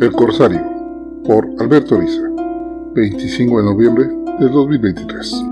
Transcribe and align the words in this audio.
El 0.00 0.12
Corsario, 0.12 0.62
por 1.26 1.46
Alberto 1.58 1.96
Ariza, 1.96 2.22
25 2.94 3.58
de 3.58 3.62
noviembre 3.62 4.08
del 4.38 4.50
2023. 4.50 5.44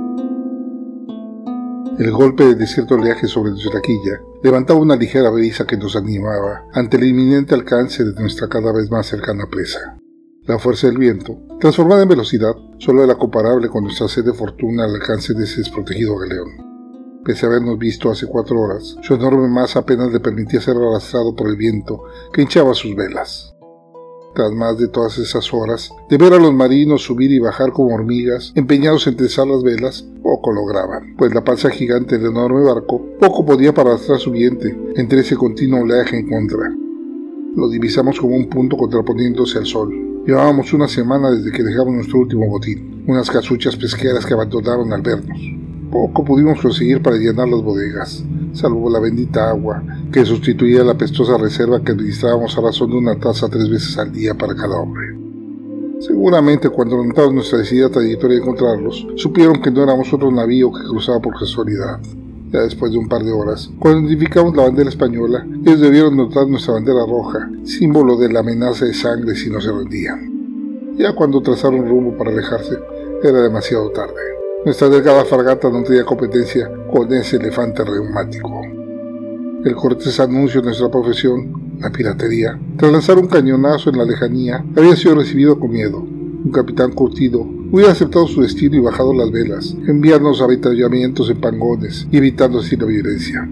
El 1.99 2.11
golpe 2.13 2.55
de 2.55 2.67
cierto 2.67 2.95
oleaje 2.95 3.27
sobre 3.27 3.51
nuestra 3.51 3.83
quilla 3.83 4.23
levantaba 4.43 4.81
una 4.81 4.97
ligera 4.97 5.29
brisa 5.29 5.67
que 5.67 5.77
nos 5.77 5.97
animaba 5.97 6.65
ante 6.73 6.97
el 6.97 7.05
inminente 7.09 7.55
alcance 7.55 8.03
de 8.03 8.19
nuestra 8.19 8.49
cada 8.49 8.73
vez 8.73 8.91
más 8.91 9.07
cercana 9.07 9.45
presa. 9.51 9.99
La 10.45 10.59
fuerza 10.59 10.87
del 10.87 10.97
viento, 10.97 11.39
transformada 11.61 12.05
en 12.05 12.09
velocidad, 12.09 12.55
solo 12.79 13.05
era 13.05 13.17
comparable 13.17 13.69
con 13.69 13.85
nuestra 13.85 14.09
sed 14.09 14.25
de 14.25 14.33
fortuna 14.33 14.85
al 14.85 14.95
alcance 14.95 15.35
de 15.35 15.45
ese 15.45 15.59
desprotegido 15.59 16.17
galeón. 16.17 17.21
Pese 17.23 17.45
a 17.45 17.51
habernos 17.51 17.79
visto 17.79 18.11
hace 18.11 18.27
cuatro 18.27 18.59
horas, 18.59 18.97
su 19.03 19.13
enorme 19.13 19.47
masa 19.49 19.81
apenas 19.81 20.11
le 20.11 20.21
permitía 20.21 20.63
ser 20.63 20.79
arrastrado 20.79 21.37
por 21.37 21.51
el 21.51 21.57
viento 21.57 22.05
que 22.33 22.41
hinchaba 22.41 22.73
sus 22.73 22.97
velas 22.97 23.55
más 24.55 24.79
de 24.79 24.89
todas 24.89 25.19
esas 25.19 25.53
horas, 25.53 25.91
de 26.09 26.17
ver 26.17 26.33
a 26.33 26.39
los 26.39 26.55
marinos 26.55 27.03
subir 27.03 27.31
y 27.33 27.39
bajar 27.39 27.73
como 27.73 27.95
hormigas, 27.95 28.53
empeñados 28.55 29.07
en 29.07 29.17
tensar 29.17 29.47
las 29.47 29.63
velas, 29.63 30.07
poco 30.23 30.53
lograban, 30.53 31.15
pues 31.17 31.35
la 31.35 31.45
panza 31.45 31.71
gigante 31.71 32.19
del 32.19 32.31
enorme 32.31 32.63
barco 32.63 33.05
poco 33.19 33.45
podía 33.45 33.75
para 33.75 33.91
arrastrar 33.91 34.19
su 34.19 34.31
vientre 34.31 34.77
entre 34.97 35.21
ese 35.21 35.37
continuo 35.37 35.81
oleaje 35.81 36.19
en 36.19 36.29
contra. 36.29 36.73
Lo 37.57 37.69
divisamos 37.69 38.21
como 38.21 38.37
un 38.37 38.49
punto 38.49 38.77
contraponiéndose 38.77 39.59
al 39.59 39.67
sol. 39.67 40.23
Llevábamos 40.27 40.73
una 40.73 40.87
semana 40.87 41.31
desde 41.31 41.51
que 41.51 41.63
dejamos 41.63 41.95
nuestro 41.95 42.21
último 42.21 42.47
botín, 42.49 43.05
unas 43.07 43.31
casuchas 43.31 43.77
pesqueras 43.77 44.25
que 44.25 44.35
abandonaron 44.35 44.93
al 44.93 45.03
vernos. 45.03 45.41
Poco 45.91 46.25
pudimos 46.25 46.61
conseguir 46.61 47.03
para 47.03 47.17
llenar 47.17 47.49
las 47.49 47.63
bodegas, 47.63 48.23
salvo 48.53 48.91
la 48.91 49.01
bendita 49.01 49.51
agua, 49.51 49.83
que 50.13 50.25
sustituía 50.25 50.85
la 50.85 50.97
pestosa 50.97 51.37
reserva 51.39 51.83
que 51.83 51.93
administrábamos 51.93 52.57
a 52.57 52.61
razón 52.61 52.91
de 52.91 52.97
una 52.97 53.19
taza 53.19 53.49
tres 53.49 53.69
veces 53.69 53.97
al 53.99 54.13
día 54.13 54.35
para 54.35 54.55
cada 54.55 54.81
hombre. 54.81 55.17
Seguramente 56.01 56.69
cuando 56.69 57.03
notaron 57.03 57.35
nuestra 57.35 57.59
decidida 57.59 57.91
trayectoria 57.91 58.37
de 58.37 58.43
encontrarlos, 58.43 59.07
supieron 59.17 59.61
que 59.61 59.71
no 59.71 59.83
éramos 59.83 60.13
otro 60.13 60.31
navío 60.31 60.73
que 60.73 60.85
cruzaba 60.85 61.21
por 61.21 61.39
casualidad. 61.39 61.99
Ya 62.53 62.61
después 62.61 62.93
de 62.93 62.99
un 62.99 63.09
par 63.09 63.25
de 63.25 63.33
horas, 63.33 63.69
cuando 63.79 64.01
identificamos 64.01 64.57
la 64.57 64.63
bandera 64.63 64.89
española, 64.89 65.47
ellos 65.67 65.81
debieron 65.81 66.17
notar 66.17 66.47
nuestra 66.47 66.75
bandera 66.75 67.05
roja, 67.05 67.51
símbolo 67.65 68.17
de 68.17 68.33
la 68.33 68.41
amenaza 68.41 68.87
de 68.87 68.95
sangre 68.95 69.35
si 69.35 69.51
no 69.51 69.61
se 69.61 69.71
rendían. 69.71 70.97
Ya 70.97 71.15
cuando 71.15 71.43
trazaron 71.43 71.87
rumbo 71.87 72.17
para 72.17 72.31
alejarse, 72.31 72.79
era 73.23 73.43
demasiado 73.43 73.91
tarde. 73.91 74.15
Nuestra 74.65 74.89
delgada 74.89 75.25
fragata 75.25 75.69
no 75.69 75.83
tenía 75.83 76.05
competencia 76.05 76.71
con 76.91 77.13
ese 77.13 77.37
elefante 77.37 77.85
reumático. 77.85 78.63
El 79.65 79.75
cortés 79.75 80.19
anuncio 80.21 80.61
de 80.61 80.69
nuestra 80.69 80.91
profesión, 80.91 81.77
la 81.81 81.91
piratería, 81.91 82.59
tras 82.77 82.93
lanzar 82.93 83.19
un 83.19 83.29
cañonazo 83.29 83.91
en 83.91 83.99
la 83.99 84.05
lejanía, 84.05 84.65
había 84.77 84.97
sido 84.97 85.17
recibido 85.17 85.59
con 85.59 85.71
miedo. 85.71 85.99
Un 85.99 86.51
capitán 86.53 86.93
curtido 86.93 87.41
hubiera 87.71 87.93
aceptado 87.93 88.27
su 88.27 88.41
destino 88.41 88.77
y 88.77 88.81
bajado 88.81 89.13
las 89.13 89.31
velas, 89.31 89.77
enviarnos 89.87 90.41
a 90.41 90.45
avitallamientos 90.45 91.29
en 91.31 91.41
pangones 91.41 92.07
y 92.11 92.17
evitando 92.17 92.61
así 92.61 92.77
la 92.77 92.87
violencia. 92.87 93.49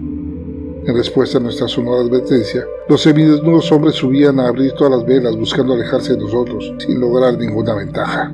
En 0.87 0.95
respuesta 0.95 1.37
a 1.37 1.41
nuestra 1.41 1.67
sonora 1.67 2.01
advertencia, 2.01 2.63
los 2.87 3.01
semidesnudos 3.01 3.69
hombres 3.73 3.95
subían 3.95 4.39
a 4.39 4.47
abrir 4.47 4.71
todas 4.71 4.97
las 4.97 5.05
velas 5.05 5.35
buscando 5.35 5.73
alejarse 5.73 6.13
de 6.13 6.19
nosotros, 6.19 6.73
sin 6.79 6.99
lograr 7.01 7.37
ninguna 7.37 7.73
ventaja. 7.73 8.33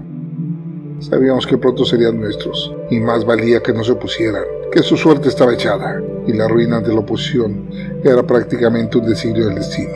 Sabíamos 0.99 1.45
que 1.45 1.58
pronto 1.58 1.86
serían 1.86 2.19
nuestros, 2.19 2.73
y 2.89 2.99
más 2.99 3.25
valía 3.25 3.61
que 3.61 3.73
no 3.73 3.83
se 3.83 3.91
opusieran, 3.91 4.44
que 4.72 4.83
su 4.83 4.95
suerte 4.95 5.30
estaba 5.30 5.53
echada, 5.53 6.02
y 6.25 6.33
la 6.33 6.47
ruina 6.47 6.80
de 6.80 6.94
la 6.94 7.00
oposición 7.00 7.67
era 8.03 8.23
prácticamente 8.23 8.97
un 8.97 9.05
designio 9.05 9.47
del 9.47 9.55
destino. 9.55 9.94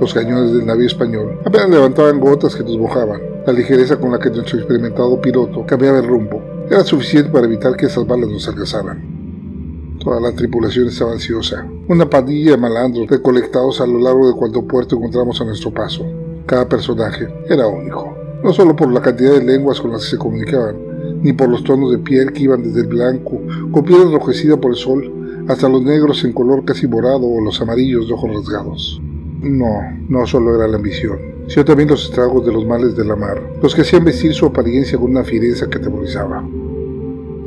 Los 0.00 0.12
cañones 0.12 0.52
del 0.52 0.66
navío 0.66 0.86
español 0.86 1.40
apenas 1.44 1.70
levantaban 1.70 2.20
gotas 2.20 2.54
que 2.54 2.62
nos 2.62 2.76
mojaban. 2.76 3.20
La 3.46 3.52
ligereza 3.52 3.96
con 3.96 4.12
la 4.12 4.18
que 4.18 4.30
nuestro 4.30 4.58
experimentado 4.58 5.20
piloto 5.20 5.64
cambiaba 5.64 5.98
el 5.98 6.06
rumbo 6.06 6.42
era 6.68 6.84
suficiente 6.84 7.30
para 7.30 7.46
evitar 7.46 7.76
que 7.76 7.86
esas 7.86 8.06
balas 8.06 8.28
nos 8.28 8.46
alcanzaran. 8.48 9.96
Toda 10.02 10.20
la 10.20 10.32
tripulación 10.32 10.88
estaba 10.88 11.12
ansiosa. 11.12 11.66
Una 11.88 12.10
pandilla 12.10 12.52
de 12.52 12.56
malandros 12.58 13.08
recolectados 13.08 13.80
a 13.80 13.86
lo 13.86 13.98
largo 13.98 14.28
de 14.28 14.36
cuanto 14.36 14.66
puerto 14.66 14.96
encontramos 14.96 15.40
a 15.40 15.44
nuestro 15.44 15.72
paso. 15.72 16.04
Cada 16.44 16.68
personaje 16.68 17.28
era 17.48 17.66
único 17.66 18.25
no 18.46 18.52
solo 18.52 18.76
por 18.76 18.92
la 18.92 19.02
cantidad 19.02 19.32
de 19.32 19.44
lenguas 19.44 19.80
con 19.80 19.90
las 19.90 20.04
que 20.04 20.10
se 20.10 20.18
comunicaban, 20.18 20.76
ni 21.20 21.32
por 21.32 21.48
los 21.48 21.64
tonos 21.64 21.90
de 21.90 21.98
piel 21.98 22.32
que 22.32 22.44
iban 22.44 22.62
desde 22.62 22.82
el 22.82 22.86
blanco, 22.86 23.40
con 23.72 23.84
piel 23.84 24.02
enrojecida 24.02 24.56
por 24.56 24.70
el 24.70 24.76
sol, 24.76 25.12
hasta 25.48 25.68
los 25.68 25.82
negros 25.82 26.22
en 26.22 26.32
color 26.32 26.64
casi 26.64 26.86
morado 26.86 27.26
o 27.26 27.40
los 27.40 27.60
amarillos 27.60 28.06
de 28.06 28.14
ojos 28.14 28.30
rasgados. 28.32 29.02
No, 29.40 29.80
no 30.08 30.26
solo 30.28 30.54
era 30.54 30.68
la 30.68 30.76
ambición, 30.76 31.18
sino 31.48 31.64
también 31.64 31.88
los 31.88 32.04
estragos 32.04 32.46
de 32.46 32.52
los 32.52 32.64
males 32.64 32.96
de 32.96 33.04
la 33.04 33.16
mar, 33.16 33.42
los 33.60 33.74
que 33.74 33.80
hacían 33.80 34.04
vestir 34.04 34.32
su 34.32 34.46
apariencia 34.46 34.96
con 34.96 35.10
una 35.10 35.24
fiereza 35.24 35.68
que 35.68 35.78
atemorizaba. 35.78 36.48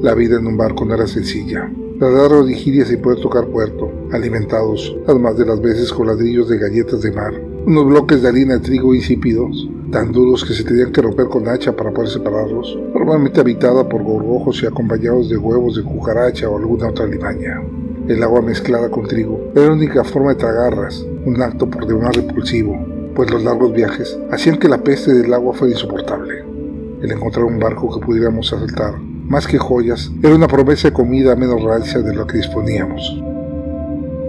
La 0.02 0.14
vida 0.16 0.38
en 0.38 0.48
un 0.48 0.58
barco 0.58 0.84
no 0.84 0.96
era 0.96 1.08
sencilla. 1.08 1.72
Nadar 1.98 2.44
vigilia 2.44 2.86
sin 2.86 3.02
poder 3.02 3.22
tocar 3.22 3.48
puerto, 3.48 3.90
alimentados, 4.12 4.98
las 5.08 5.18
más 5.18 5.38
de 5.38 5.46
las 5.46 5.62
veces 5.62 5.94
con 5.94 6.08
ladrillos 6.08 6.50
de 6.50 6.58
galletas 6.58 7.02
de 7.02 7.14
mar, 7.14 7.34
unos 7.66 7.86
bloques 7.86 8.22
de 8.22 8.28
harina 8.28 8.56
de 8.56 8.60
trigo 8.60 8.94
insípidos, 8.94 9.70
tan 9.92 10.12
duros 10.12 10.46
que 10.46 10.54
se 10.54 10.64
tenían 10.64 10.92
que 10.92 11.02
romper 11.02 11.28
con 11.28 11.48
hacha 11.48 11.76
para 11.76 11.92
poder 11.92 12.10
separarlos, 12.10 12.78
normalmente 12.94 13.40
habitada 13.40 13.88
por 13.88 14.04
gorgojos 14.04 14.62
y 14.62 14.68
acompañados 14.68 15.30
de 15.30 15.38
huevos 15.38 15.76
de 15.76 15.84
cucaracha 15.84 16.50
o 16.50 16.58
alguna 16.58 16.90
otra 16.90 17.06
limaña. 17.06 17.62
El 18.08 18.24
agua 18.24 18.42
mezclada 18.42 18.90
con 18.90 19.08
trigo 19.08 19.52
era 19.56 19.68
la 19.68 19.74
única 19.74 20.04
forma 20.04 20.30
de 20.30 20.40
tragarlas, 20.40 21.06
un 21.26 21.42
acto 21.42 21.70
por 21.70 21.88
demás 21.88 22.16
repulsivo, 22.16 22.78
pues 23.16 23.32
los 23.32 23.44
largos 23.44 23.74
viajes 23.74 24.18
hacían 24.32 24.58
que 24.58 24.70
la 24.70 24.84
peste 24.84 25.14
del 25.14 25.34
agua 25.34 25.54
fuera 25.54 25.74
insoportable. 25.74 26.44
El 27.02 27.12
encontrar 27.12 27.46
un 27.46 27.60
barco 27.60 27.94
que 27.94 28.06
pudiéramos 28.06 28.52
asaltar, 28.54 29.00
más 29.00 29.48
que 29.48 29.58
joyas, 29.58 30.12
era 30.22 30.36
una 30.36 30.48
promesa 30.48 30.90
de 30.90 30.94
comida 30.94 31.36
menos 31.36 31.64
rancia 31.64 32.00
de 32.02 32.16
lo 32.16 32.28
que 32.28 32.38
disponíamos. 32.38 33.22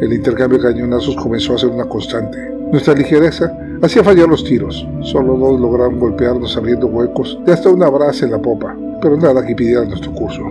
El 0.01 0.13
intercambio 0.13 0.59
de 0.59 0.73
cañonazos 0.73 1.17
comenzó 1.17 1.55
a 1.55 1.59
ser 1.59 1.69
una 1.69 1.87
constante, 1.87 2.39
nuestra 2.71 2.95
ligereza 2.95 3.70
hacía 3.83 4.05
fallar 4.05 4.29
los 4.29 4.45
tiros. 4.45 4.87
Solo 5.03 5.37
dos 5.37 5.61
lograron 5.61 5.99
golpearnos 5.99 6.57
abriendo 6.57 6.87
huecos 6.87 7.39
de 7.45 7.53
hasta 7.53 7.71
una 7.71 7.89
brasa 7.89 8.27
en 8.27 8.33
la 8.33 8.43
popa, 8.43 8.77
pero 9.01 9.17
nada 9.17 9.45
que 9.45 9.53
impidiera 9.53 9.85
nuestro 9.85 10.13
curso. 10.13 10.43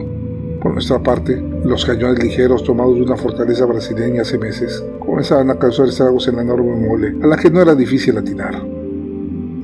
Por 0.62 0.74
nuestra 0.74 1.02
parte, 1.02 1.42
los 1.64 1.86
cañones 1.86 2.22
ligeros 2.22 2.64
tomados 2.64 2.96
de 2.96 3.04
una 3.04 3.16
fortaleza 3.16 3.66
brasileña 3.66 4.24
hace 4.24 4.38
meses 4.38 4.84
comenzaban 5.00 5.50
a 5.50 5.58
causar 5.58 5.88
estragos 5.88 6.28
en 6.28 6.36
la 6.36 6.42
enorme 6.42 6.76
mole, 6.76 7.16
a 7.24 7.28
la 7.28 7.38
que 7.38 7.50
no 7.50 7.62
era 7.62 7.76
difícil 7.76 8.18
atinar. 8.18 8.62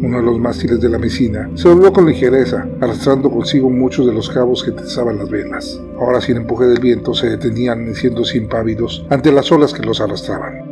Uno 0.01 0.17
de 0.17 0.23
los 0.23 0.39
mástiles 0.39 0.79
de 0.79 0.89
la 0.89 0.97
mesina 0.97 1.49
se 1.55 1.67
dobló 1.67 1.91
con 1.91 2.05
ligereza, 2.05 2.67
arrastrando 2.79 3.29
consigo 3.29 3.69
muchos 3.69 4.05
de 4.05 4.13
los 4.13 4.29
cabos 4.29 4.63
que 4.63 4.71
tensaban 4.71 5.17
las 5.17 5.29
velas. 5.29 5.81
Ahora, 5.99 6.21
sin 6.21 6.37
empuje 6.37 6.65
del 6.65 6.79
viento, 6.79 7.13
se 7.13 7.29
detenían 7.29 7.93
siendo 7.95 8.21
impávidos 8.33 9.05
ante 9.09 9.31
las 9.31 9.51
olas 9.51 9.73
que 9.73 9.83
los 9.83 9.99
arrastraban. 10.01 10.64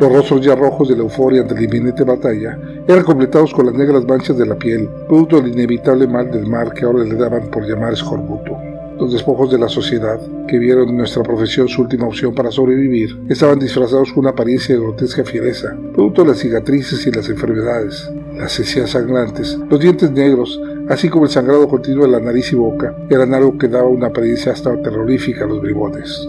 Los 0.00 0.10
rostros 0.10 0.40
ya 0.40 0.54
rojos 0.54 0.88
de 0.88 0.96
la 0.96 1.02
euforia 1.02 1.42
ante 1.42 1.54
la 1.54 1.62
inminente 1.62 2.04
batalla 2.04 2.58
eran 2.88 3.04
completados 3.04 3.52
con 3.52 3.66
las 3.66 3.74
negras 3.74 4.06
manchas 4.06 4.38
de 4.38 4.46
la 4.46 4.54
piel, 4.54 4.88
producto 5.06 5.42
del 5.42 5.52
inevitable 5.52 6.06
mal 6.06 6.30
del 6.30 6.46
mar 6.46 6.72
que 6.72 6.86
ahora 6.86 7.04
le 7.04 7.16
daban 7.16 7.50
por 7.50 7.68
llamar 7.68 7.92
escorbuto. 7.92 8.56
Los 8.98 9.12
despojos 9.12 9.50
de 9.52 9.58
la 9.58 9.68
sociedad, 9.68 10.18
que 10.48 10.58
vieron 10.58 10.88
en 10.88 10.96
nuestra 10.96 11.22
profesión 11.22 11.68
su 11.68 11.82
última 11.82 12.06
opción 12.06 12.34
para 12.34 12.50
sobrevivir, 12.50 13.14
estaban 13.28 13.58
disfrazados 13.58 14.10
con 14.10 14.20
una 14.20 14.30
apariencia 14.30 14.74
de 14.74 14.80
grotesca 14.80 15.22
fiereza, 15.22 15.76
producto 15.92 16.22
de 16.22 16.28
las 16.28 16.38
cicatrices 16.38 17.06
y 17.06 17.10
las 17.10 17.28
enfermedades, 17.28 18.10
las 18.34 18.58
encías 18.58 18.92
sangrantes, 18.92 19.58
los 19.68 19.80
dientes 19.80 20.10
negros, 20.10 20.58
así 20.88 21.10
como 21.10 21.26
el 21.26 21.30
sangrado 21.30 21.68
continuo 21.68 22.06
de 22.06 22.12
la 22.12 22.20
nariz 22.20 22.50
y 22.52 22.56
boca, 22.56 22.96
eran 23.10 23.34
algo 23.34 23.58
que 23.58 23.68
daba 23.68 23.88
una 23.88 24.06
apariencia 24.06 24.52
hasta 24.52 24.80
terrorífica 24.80 25.44
a 25.44 25.48
los 25.48 25.60
bribones. 25.60 26.26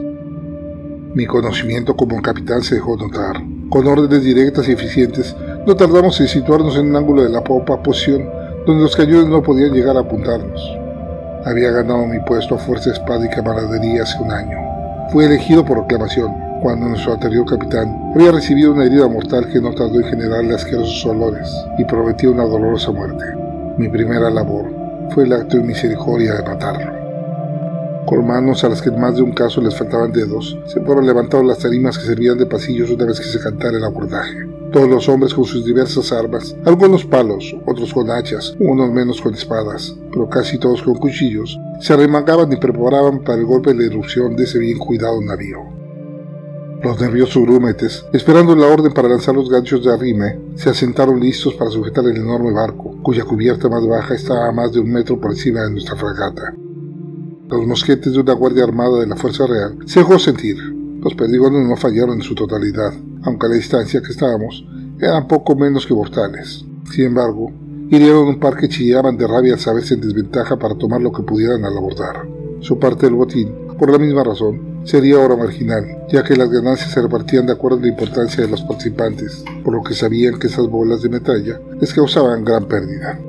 Mi 1.13 1.25
conocimiento 1.25 1.94
como 1.94 2.22
capitán 2.22 2.63
se 2.63 2.75
dejó 2.75 2.95
notar. 2.95 3.35
Con 3.69 3.85
órdenes 3.85 4.23
directas 4.23 4.69
y 4.69 4.72
eficientes, 4.72 5.35
no 5.67 5.75
tardamos 5.75 6.17
en 6.22 6.29
situarnos 6.29 6.78
en 6.78 6.90
un 6.90 6.96
ángulo 6.96 7.23
de 7.23 7.29
la 7.29 7.43
popa, 7.43 7.84
posición 7.84 8.29
donde 8.66 8.84
los 8.84 8.96
cañones 8.96 9.28
no 9.28 9.43
podían 9.43 9.73
llegar 9.73 9.97
a 9.97 10.02
apuntarnos. 10.02 10.61
Había 11.46 11.72
ganado 11.72 12.05
mi 12.05 12.19
puesto 12.19 12.55
a 12.55 12.59
fuerza 12.59 12.91
de 12.91 12.96
espada 12.96 13.25
y 13.25 13.29
camaradería 13.29 14.03
hace 14.03 14.23
un 14.23 14.31
año. 14.31 14.58
Fui 15.11 15.25
elegido 15.25 15.66
por 15.66 15.79
reclamación, 15.79 16.31
cuando 16.61 16.87
nuestro 16.87 17.13
anterior 17.13 17.46
capitán 17.46 18.13
había 18.16 18.31
recibido 18.31 18.72
una 18.72 18.85
herida 18.85 19.08
mortal 19.09 19.49
que 19.52 19.59
no 19.59 19.73
tardó 19.73 19.96
en 19.96 20.05
generarle 20.05 20.55
asquerosos 20.55 21.05
olores 21.05 21.49
y 21.78 21.84
prometía 21.84 22.29
una 22.29 22.46
dolorosa 22.46 22.91
muerte. 22.91 23.25
Mi 23.78 23.90
primera 23.90 24.29
labor 24.29 24.66
fue 25.09 25.25
el 25.25 25.34
acto 25.34 25.58
de 25.58 25.63
misericordia 25.63 26.35
de 26.35 26.43
matarlo. 26.43 27.00
Con 28.05 28.25
manos 28.25 28.63
a 28.63 28.69
las 28.69 28.81
que 28.81 28.89
en 28.89 28.99
más 28.99 29.15
de 29.15 29.21
un 29.21 29.31
caso 29.31 29.61
les 29.61 29.77
faltaban 29.77 30.11
dedos, 30.11 30.57
se 30.65 30.81
fueron 30.81 31.05
levantando 31.05 31.47
las 31.47 31.59
tarimas 31.59 31.97
que 31.97 32.05
servían 32.05 32.37
de 32.37 32.47
pasillos 32.47 32.89
una 32.89 33.05
vez 33.05 33.19
que 33.19 33.27
se 33.27 33.39
cantara 33.39 33.77
el 33.77 33.83
abordaje. 33.83 34.47
Todos 34.71 34.89
los 34.89 35.07
hombres 35.07 35.33
con 35.33 35.45
sus 35.45 35.63
diversas 35.63 36.11
armas, 36.11 36.55
algunos 36.65 37.05
palos, 37.05 37.55
otros 37.65 37.93
con 37.93 38.09
hachas, 38.09 38.55
unos 38.59 38.91
menos 38.91 39.21
con 39.21 39.33
espadas, 39.33 39.95
pero 40.11 40.27
casi 40.29 40.57
todos 40.57 40.81
con 40.81 40.95
cuchillos, 40.95 41.59
se 41.79 41.93
arremangaban 41.93 42.51
y 42.51 42.57
preparaban 42.57 43.23
para 43.23 43.37
el 43.37 43.45
golpe 43.45 43.71
de 43.73 43.79
la 43.79 43.93
erupción 43.93 44.35
de 44.35 44.45
ese 44.45 44.57
bien 44.57 44.79
cuidado 44.79 45.21
navío. 45.21 45.59
Los 46.83 46.99
nerviosos 46.99 47.43
grúmetes, 47.43 48.03
esperando 48.11 48.55
la 48.55 48.65
orden 48.65 48.91
para 48.91 49.09
lanzar 49.09 49.35
los 49.35 49.49
ganchos 49.49 49.85
de 49.85 49.93
arrime, 49.93 50.39
se 50.55 50.71
asentaron 50.71 51.19
listos 51.19 51.53
para 51.53 51.69
sujetar 51.69 52.03
el 52.05 52.17
enorme 52.17 52.51
barco, 52.51 52.95
cuya 53.03 53.23
cubierta 53.23 53.69
más 53.69 53.85
baja 53.85 54.15
estaba 54.15 54.47
a 54.47 54.51
más 54.51 54.73
de 54.73 54.79
un 54.79 54.91
metro 54.91 55.19
por 55.19 55.31
encima 55.31 55.61
de 55.61 55.71
nuestra 55.71 55.95
fragata. 55.95 56.55
Los 57.51 57.67
mosquetes 57.67 58.13
de 58.13 58.19
una 58.21 58.31
guardia 58.31 58.63
armada 58.63 59.01
de 59.01 59.07
la 59.07 59.17
Fuerza 59.17 59.45
Real 59.45 59.77
se 59.85 59.99
dejó 59.99 60.17
sentir. 60.17 60.55
Los 61.01 61.15
perdigones 61.15 61.67
no 61.67 61.75
fallaron 61.75 62.15
en 62.15 62.21
su 62.21 62.33
totalidad, 62.33 62.93
aunque 63.23 63.45
a 63.45 63.49
la 63.49 63.55
distancia 63.55 64.01
que 64.01 64.13
estábamos 64.13 64.65
eran 64.97 65.27
poco 65.27 65.53
menos 65.57 65.85
que 65.85 65.93
mortales. 65.93 66.63
Sin 66.89 67.07
embargo, 67.07 67.51
hirieron 67.89 68.29
un 68.29 68.39
par 68.39 68.55
que 68.55 68.69
chillaban 68.69 69.17
de 69.17 69.27
rabia 69.27 69.55
al 69.55 69.59
saberse 69.59 69.95
en 69.95 69.99
desventaja 69.99 70.57
para 70.57 70.75
tomar 70.75 71.01
lo 71.01 71.11
que 71.11 71.23
pudieran 71.23 71.65
al 71.65 71.75
abordar. 71.75 72.25
Su 72.61 72.79
parte 72.79 73.07
del 73.07 73.15
botín, 73.15 73.53
por 73.77 73.91
la 73.91 73.97
misma 73.97 74.23
razón, 74.23 74.79
sería 74.85 75.17
ahora 75.17 75.35
marginal, 75.35 76.05
ya 76.07 76.23
que 76.23 76.37
las 76.37 76.49
ganancias 76.49 76.91
se 76.91 77.01
repartían 77.01 77.47
de 77.47 77.51
acuerdo 77.51 77.79
a 77.79 77.81
la 77.81 77.87
importancia 77.87 78.45
de 78.45 78.49
los 78.49 78.61
participantes, 78.61 79.43
por 79.65 79.73
lo 79.73 79.83
que 79.83 79.93
sabían 79.93 80.39
que 80.39 80.47
esas 80.47 80.69
bolas 80.69 81.01
de 81.01 81.09
metralla 81.09 81.59
les 81.81 81.93
causaban 81.93 82.45
gran 82.45 82.63
pérdida. 82.69 83.19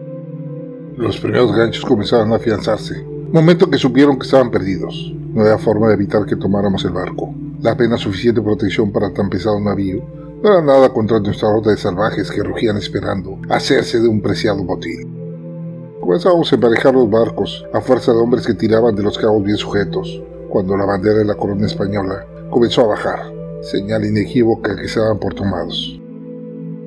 Los 0.96 1.18
primeros 1.18 1.56
ganchos 1.56 1.84
comenzaban 1.84 2.30
a 2.30 2.36
afianzarse, 2.36 3.11
momento 3.32 3.70
que 3.70 3.78
supieron 3.78 4.18
que 4.18 4.26
estaban 4.26 4.50
perdidos. 4.50 5.12
No 5.32 5.40
había 5.40 5.56
forma 5.56 5.88
de 5.88 5.94
evitar 5.94 6.26
que 6.26 6.36
tomáramos 6.36 6.84
el 6.84 6.92
barco. 6.92 7.34
La 7.62 7.72
apenas 7.72 8.00
suficiente 8.00 8.42
protección 8.42 8.92
para 8.92 9.12
tan 9.12 9.30
pesado 9.30 9.58
navío 9.58 10.02
no 10.42 10.52
era 10.52 10.60
nada 10.60 10.92
contra 10.92 11.18
nuestra 11.18 11.48
horda 11.48 11.70
de 11.70 11.78
salvajes 11.78 12.30
que 12.30 12.42
rugían 12.42 12.76
esperando 12.76 13.38
hacerse 13.48 14.00
de 14.00 14.08
un 14.08 14.20
preciado 14.20 14.62
botín. 14.64 15.98
Comenzamos 16.00 16.52
a 16.52 16.56
emparejar 16.56 16.92
los 16.92 17.08
barcos 17.08 17.64
a 17.72 17.80
fuerza 17.80 18.12
de 18.12 18.18
hombres 18.18 18.46
que 18.46 18.54
tiraban 18.54 18.94
de 18.94 19.04
los 19.04 19.16
cabos 19.16 19.42
bien 19.42 19.56
sujetos, 19.56 20.22
cuando 20.50 20.76
la 20.76 20.84
bandera 20.84 21.18
de 21.18 21.24
la 21.24 21.36
corona 21.36 21.64
española 21.64 22.26
comenzó 22.50 22.82
a 22.82 22.88
bajar, 22.88 23.32
señal 23.62 24.04
inequívoca 24.04 24.76
que 24.76 24.88
se 24.88 25.00
daban 25.00 25.18
por 25.18 25.32
tomados. 25.32 25.98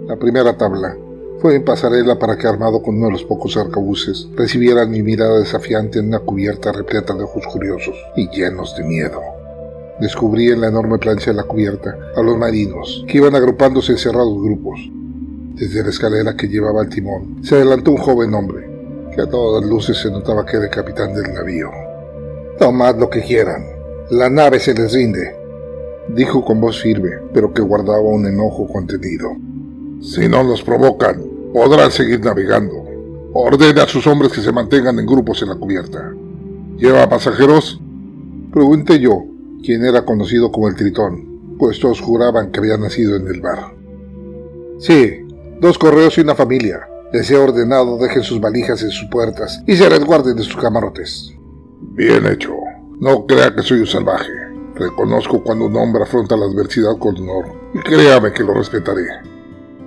La 0.05 0.17
primera 0.17 0.55
tabla 0.55 0.95
fue 1.39 1.55
en 1.55 1.65
pasarela 1.65 2.17
para 2.17 2.37
que 2.37 2.47
armado 2.47 2.81
con 2.81 2.95
uno 2.95 3.07
de 3.07 3.13
los 3.13 3.23
pocos 3.23 3.57
arcabuces 3.57 4.27
recibieran 4.35 4.89
mi 4.89 5.03
mirada 5.03 5.39
desafiante 5.39 5.99
en 5.99 6.07
una 6.07 6.19
cubierta 6.19 6.71
repleta 6.71 7.13
de 7.13 7.23
ojos 7.23 7.45
curiosos 7.47 7.95
y 8.15 8.29
llenos 8.29 8.75
de 8.75 8.83
miedo. 8.83 9.21
Descubrí 9.99 10.49
en 10.49 10.61
la 10.61 10.67
enorme 10.67 10.97
plancha 10.97 11.31
de 11.31 11.37
la 11.37 11.43
cubierta 11.43 11.97
a 12.15 12.21
los 12.21 12.37
marinos, 12.37 13.05
que 13.07 13.17
iban 13.17 13.35
agrupándose 13.35 13.93
en 13.93 13.97
cerrados 13.97 14.41
grupos. 14.41 14.79
Desde 15.55 15.83
la 15.83 15.89
escalera 15.89 16.35
que 16.35 16.47
llevaba 16.47 16.81
al 16.81 16.89
timón 16.89 17.43
se 17.43 17.55
adelantó 17.55 17.91
un 17.91 17.97
joven 17.97 18.33
hombre, 18.33 18.67
que 19.15 19.21
a 19.21 19.29
todas 19.29 19.63
luces 19.63 19.97
se 19.97 20.11
notaba 20.11 20.45
que 20.45 20.57
era 20.57 20.65
el 20.65 20.71
capitán 20.71 21.13
del 21.13 21.33
navío. 21.33 21.69
Tomad 22.59 22.97
lo 22.97 23.09
que 23.09 23.21
quieran. 23.21 23.63
La 24.09 24.29
nave 24.29 24.59
se 24.59 24.73
les 24.73 24.93
rinde, 24.93 25.35
dijo 26.09 26.43
con 26.43 26.59
voz 26.59 26.81
firme, 26.81 27.11
pero 27.33 27.53
que 27.53 27.61
guardaba 27.61 28.01
un 28.01 28.25
enojo 28.25 28.67
contenido. 28.67 29.35
Si 30.01 30.27
no 30.27 30.43
los 30.43 30.61
provocan, 30.63 31.21
podrán 31.53 31.91
seguir 31.91 32.19
navegando. 32.19 32.85
Ordena 33.33 33.83
a 33.83 33.87
sus 33.87 34.07
hombres 34.07 34.31
que 34.31 34.41
se 34.41 34.51
mantengan 34.51 34.99
en 34.99 35.05
grupos 35.05 35.41
en 35.41 35.49
la 35.49 35.55
cubierta. 35.55 36.13
¿Lleva 36.77 37.09
pasajeros? 37.09 37.81
Pregunté 38.51 38.99
yo, 38.99 39.23
quien 39.63 39.83
era 39.83 40.05
conocido 40.05 40.51
como 40.51 40.67
el 40.67 40.75
Tritón, 40.75 41.57
pues 41.57 41.79
todos 41.79 42.01
juraban 42.01 42.51
que 42.51 42.59
había 42.59 42.77
nacido 42.77 43.15
en 43.15 43.27
el 43.27 43.41
bar. 43.41 43.73
Sí, 44.79 45.25
dos 45.59 45.77
correos 45.77 46.17
y 46.17 46.21
una 46.21 46.35
familia. 46.35 46.87
Les 47.11 47.29
he 47.31 47.37
ordenado 47.37 47.97
dejen 47.97 48.23
sus 48.23 48.41
valijas 48.41 48.81
en 48.83 48.89
sus 48.89 49.07
puertas 49.09 49.63
y 49.65 49.75
se 49.75 49.87
resguarden 49.87 50.35
de 50.35 50.43
sus 50.43 50.57
camarotes. 50.57 51.33
Bien 51.81 52.25
hecho. 52.27 52.53
No 52.99 53.25
crea 53.25 53.53
que 53.55 53.61
soy 53.61 53.79
un 53.79 53.87
salvaje. 53.87 54.31
Reconozco 54.75 55.41
cuando 55.43 55.65
un 55.65 55.75
hombre 55.77 56.03
afronta 56.03 56.35
la 56.35 56.45
adversidad 56.45 56.97
con 56.99 57.15
honor, 57.17 57.45
y 57.73 57.79
créame 57.79 58.33
que 58.33 58.43
lo 58.43 58.53
respetaré. 58.53 59.05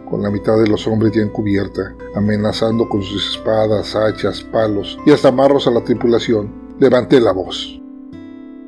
Con 0.09 0.23
la 0.23 0.31
mitad 0.31 0.59
de 0.59 0.67
los 0.67 0.87
hombres 0.87 1.13
ya 1.13 1.21
encubierta, 1.21 1.95
amenazando 2.15 2.89
con 2.89 3.03
sus 3.03 3.35
espadas, 3.35 3.95
hachas, 3.95 4.43
palos 4.43 4.99
y 5.05 5.11
hasta 5.11 5.31
marros 5.31 5.67
a 5.67 5.71
la 5.71 5.85
tripulación, 5.85 6.51
levanté 6.79 7.21
la 7.21 7.33
voz. 7.33 7.79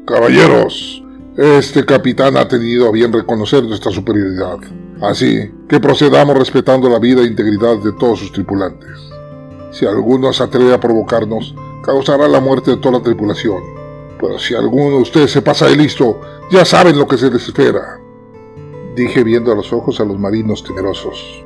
Caballeros, 0.07 1.03
este 1.37 1.87
capitán 1.87 2.37
ha 2.37 2.47
tenido 2.47 2.89
a 2.89 2.93
bien 2.93 3.13
reconocer 3.13 3.65
nuestra 3.65 3.91
superioridad, 3.91 4.59
así 5.01 5.51
que 5.69 5.81
procedamos 5.81 6.37
respetando 6.37 6.91
la 6.91 6.99
vida 6.99 7.23
e 7.23 7.27
integridad 7.27 7.79
de 7.79 7.93
todos 7.93 8.19
sus 8.19 8.33
tripulantes. 8.33 8.91
Si 9.71 9.87
alguno 9.87 10.33
se 10.33 10.43
atreve 10.43 10.75
a 10.75 10.81
provocarnos, 10.81 11.55
causará 11.83 12.29
la 12.29 12.41
muerte 12.41 12.73
de 12.73 12.77
toda 12.79 12.99
la 12.99 13.05
tripulación. 13.05 13.63
Pero 14.21 14.39
si 14.39 14.55
alguno 14.55 14.97
de 14.97 15.03
ustedes 15.03 15.31
se 15.31 15.41
pasa 15.41 15.67
de 15.67 15.77
listo, 15.77 16.21
ya 16.51 16.65
saben 16.65 16.99
lo 16.99 17.07
que 17.07 17.17
se 17.17 17.31
les 17.31 17.47
espera. 17.47 18.00
Dije 18.95 19.23
viendo 19.23 19.53
a 19.53 19.55
los 19.55 19.73
ojos 19.73 20.01
a 20.01 20.05
los 20.05 20.19
marinos 20.19 20.65
temerosos. 20.65 21.45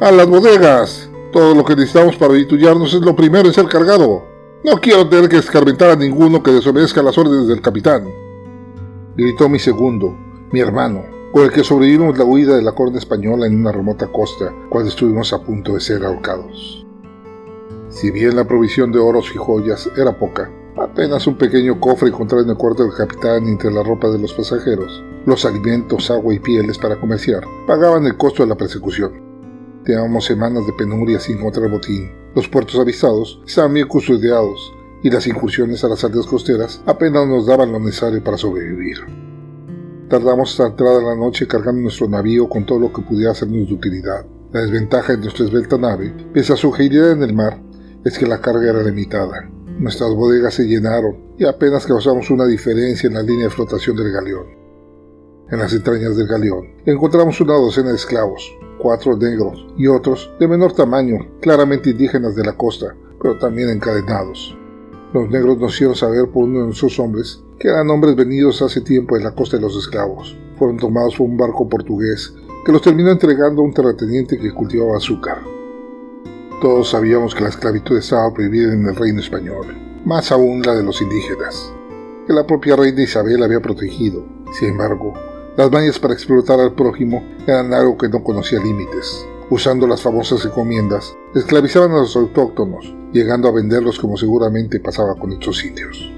¡A 0.00 0.12
las 0.12 0.28
bodegas! 0.28 1.10
Todo 1.32 1.54
lo 1.54 1.64
que 1.64 1.74
necesitamos 1.74 2.16
para 2.16 2.34
vitullarnos 2.34 2.94
es 2.94 3.00
lo 3.00 3.14
primero 3.14 3.48
en 3.48 3.54
ser 3.54 3.66
cargado. 3.66 4.24
No 4.64 4.76
quiero 4.80 5.08
tener 5.08 5.28
que 5.28 5.38
escarmentar 5.38 5.90
a 5.90 5.96
ninguno 5.96 6.42
que 6.42 6.52
desobedezca 6.52 7.02
las 7.02 7.18
órdenes 7.18 7.48
del 7.48 7.60
capitán. 7.60 8.08
Gritó 9.16 9.48
mi 9.48 9.58
segundo, 9.58 10.16
mi 10.52 10.60
hermano, 10.60 11.02
con 11.32 11.44
el 11.44 11.50
que 11.50 11.64
sobrevivimos 11.64 12.16
la 12.16 12.24
huida 12.24 12.56
de 12.56 12.62
la 12.62 12.72
corona 12.72 12.98
española 12.98 13.46
en 13.46 13.60
una 13.60 13.72
remota 13.72 14.06
costa 14.06 14.52
cuando 14.68 14.90
estuvimos 14.90 15.32
a 15.32 15.42
punto 15.42 15.74
de 15.74 15.80
ser 15.80 16.04
ahorcados. 16.04 16.86
Si 17.88 18.10
bien 18.10 18.36
la 18.36 18.44
provisión 18.44 18.92
de 18.92 19.00
oros 19.00 19.30
y 19.34 19.38
joyas 19.38 19.90
era 19.96 20.16
poca, 20.16 20.50
apenas 20.76 21.26
un 21.26 21.36
pequeño 21.36 21.80
cofre 21.80 22.08
encontrado 22.08 22.44
en 22.44 22.50
el 22.50 22.56
cuarto 22.56 22.84
del 22.84 22.94
capitán 22.94 23.46
entre 23.48 23.72
la 23.72 23.82
ropa 23.82 24.08
de 24.08 24.18
los 24.18 24.32
pasajeros, 24.32 25.02
los 25.26 25.44
alimentos, 25.44 26.10
agua 26.10 26.34
y 26.34 26.38
pieles 26.38 26.78
para 26.78 26.98
comerciar, 26.98 27.44
pagaban 27.66 28.06
el 28.06 28.16
costo 28.16 28.42
de 28.42 28.48
la 28.48 28.56
persecución. 28.56 29.12
Teníamos 29.84 30.24
semanas 30.24 30.66
de 30.66 30.72
penuria 30.72 31.20
sin 31.20 31.38
encontrar 31.38 31.70
botín. 31.70 32.10
Los 32.34 32.48
puertos 32.48 32.78
avisados 32.78 33.40
estaban 33.46 33.74
bien 33.74 33.88
custodiados 33.88 34.72
y 35.02 35.10
las 35.10 35.26
incursiones 35.26 35.82
a 35.84 35.88
las 35.88 36.04
aldeas 36.04 36.26
costeras 36.26 36.82
apenas 36.86 37.26
nos 37.26 37.46
daban 37.46 37.72
lo 37.72 37.80
necesario 37.80 38.22
para 38.22 38.36
sobrevivir. 38.36 38.98
Tardamos 40.08 40.50
hasta 40.50 40.66
entrada 40.66 41.00
la 41.00 41.16
noche 41.16 41.46
cargando 41.46 41.82
nuestro 41.82 42.08
navío 42.08 42.48
con 42.48 42.66
todo 42.66 42.78
lo 42.78 42.92
que 42.92 43.02
pudiera 43.02 43.32
hacernos 43.32 43.68
de 43.68 43.74
utilidad. 43.74 44.26
La 44.52 44.60
desventaja 44.60 45.12
de 45.12 45.18
nuestra 45.18 45.44
esbelta 45.46 45.78
nave, 45.78 46.12
pese 46.34 46.52
a 46.52 46.56
su 46.56 46.74
agilidad 46.74 47.12
en 47.12 47.22
el 47.22 47.32
mar, 47.32 47.62
es 48.04 48.18
que 48.18 48.26
la 48.26 48.40
carga 48.40 48.70
era 48.70 48.82
limitada. 48.82 49.48
Nuestras 49.78 50.10
bodegas 50.14 50.54
se 50.54 50.64
llenaron 50.64 51.16
y 51.38 51.44
apenas 51.46 51.86
causamos 51.86 52.30
una 52.30 52.46
diferencia 52.46 53.06
en 53.06 53.14
la 53.14 53.22
línea 53.22 53.44
de 53.44 53.50
flotación 53.50 53.96
del 53.96 54.12
galeón. 54.12 54.59
En 55.50 55.58
las 55.58 55.72
entrañas 55.72 56.16
del 56.16 56.28
galeón 56.28 56.68
encontramos 56.86 57.40
una 57.40 57.54
docena 57.54 57.88
de 57.88 57.96
esclavos, 57.96 58.56
cuatro 58.78 59.16
negros 59.16 59.66
y 59.76 59.88
otros 59.88 60.30
de 60.38 60.46
menor 60.46 60.74
tamaño, 60.74 61.18
claramente 61.40 61.90
indígenas 61.90 62.36
de 62.36 62.44
la 62.44 62.56
costa, 62.56 62.94
pero 63.20 63.36
también 63.36 63.68
encadenados. 63.68 64.56
Los 65.12 65.28
negros 65.28 65.58
nos 65.58 65.74
hicieron 65.74 65.96
saber 65.96 66.28
por 66.30 66.44
uno 66.44 66.68
de 66.68 66.72
sus 66.72 67.00
hombres 67.00 67.42
que 67.58 67.66
eran 67.66 67.90
hombres 67.90 68.14
venidos 68.14 68.62
hace 68.62 68.80
tiempo 68.80 69.16
de 69.16 69.24
la 69.24 69.32
costa 69.32 69.56
de 69.56 69.62
los 69.64 69.76
esclavos. 69.76 70.38
Fueron 70.56 70.76
tomados 70.76 71.16
por 71.16 71.26
un 71.26 71.36
barco 71.36 71.68
portugués 71.68 72.32
que 72.64 72.70
los 72.70 72.80
terminó 72.80 73.10
entregando 73.10 73.60
a 73.60 73.64
un 73.64 73.74
terrateniente 73.74 74.38
que 74.38 74.54
cultivaba 74.54 74.98
azúcar. 74.98 75.38
Todos 76.62 76.90
sabíamos 76.90 77.34
que 77.34 77.42
la 77.42 77.48
esclavitud 77.48 77.98
estaba 77.98 78.32
prohibida 78.32 78.72
en 78.72 78.86
el 78.86 78.94
reino 78.94 79.18
español, 79.18 79.66
más 80.04 80.30
aún 80.30 80.62
la 80.62 80.76
de 80.76 80.84
los 80.84 81.02
indígenas, 81.02 81.72
que 82.26 82.32
la 82.32 82.46
propia 82.46 82.76
reina 82.76 83.02
Isabel 83.02 83.42
había 83.42 83.60
protegido. 83.60 84.24
Sin 84.52 84.70
embargo, 84.70 85.12
las 85.56 85.70
mañas 85.70 85.98
para 85.98 86.14
explotar 86.14 86.60
al 86.60 86.74
prójimo 86.74 87.24
eran 87.46 87.74
algo 87.74 87.98
que 87.98 88.08
no 88.08 88.22
conocía 88.22 88.60
límites. 88.60 89.26
Usando 89.50 89.86
las 89.86 90.00
famosas 90.00 90.44
encomiendas, 90.44 91.16
esclavizaban 91.34 91.90
a 91.90 92.00
los 92.00 92.14
autóctonos, 92.14 92.94
llegando 93.12 93.48
a 93.48 93.52
venderlos 93.52 93.98
como 93.98 94.16
seguramente 94.16 94.78
pasaba 94.78 95.16
con 95.16 95.32
estos 95.32 95.64
indios. 95.64 96.12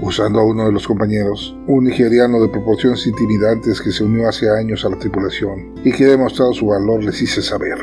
Usando 0.00 0.40
a 0.40 0.44
uno 0.44 0.64
de 0.64 0.72
los 0.72 0.86
compañeros, 0.86 1.54
un 1.66 1.84
nigeriano 1.84 2.40
de 2.40 2.48
proporciones 2.48 3.06
intimidantes 3.06 3.82
que 3.82 3.92
se 3.92 4.02
unió 4.02 4.28
hace 4.28 4.48
años 4.48 4.84
a 4.84 4.88
la 4.88 4.98
tripulación 4.98 5.74
y 5.84 5.92
que 5.92 6.06
ha 6.06 6.10
demostrado 6.10 6.54
su 6.54 6.66
valor, 6.66 7.04
les 7.04 7.20
hice 7.20 7.42
saber. 7.42 7.78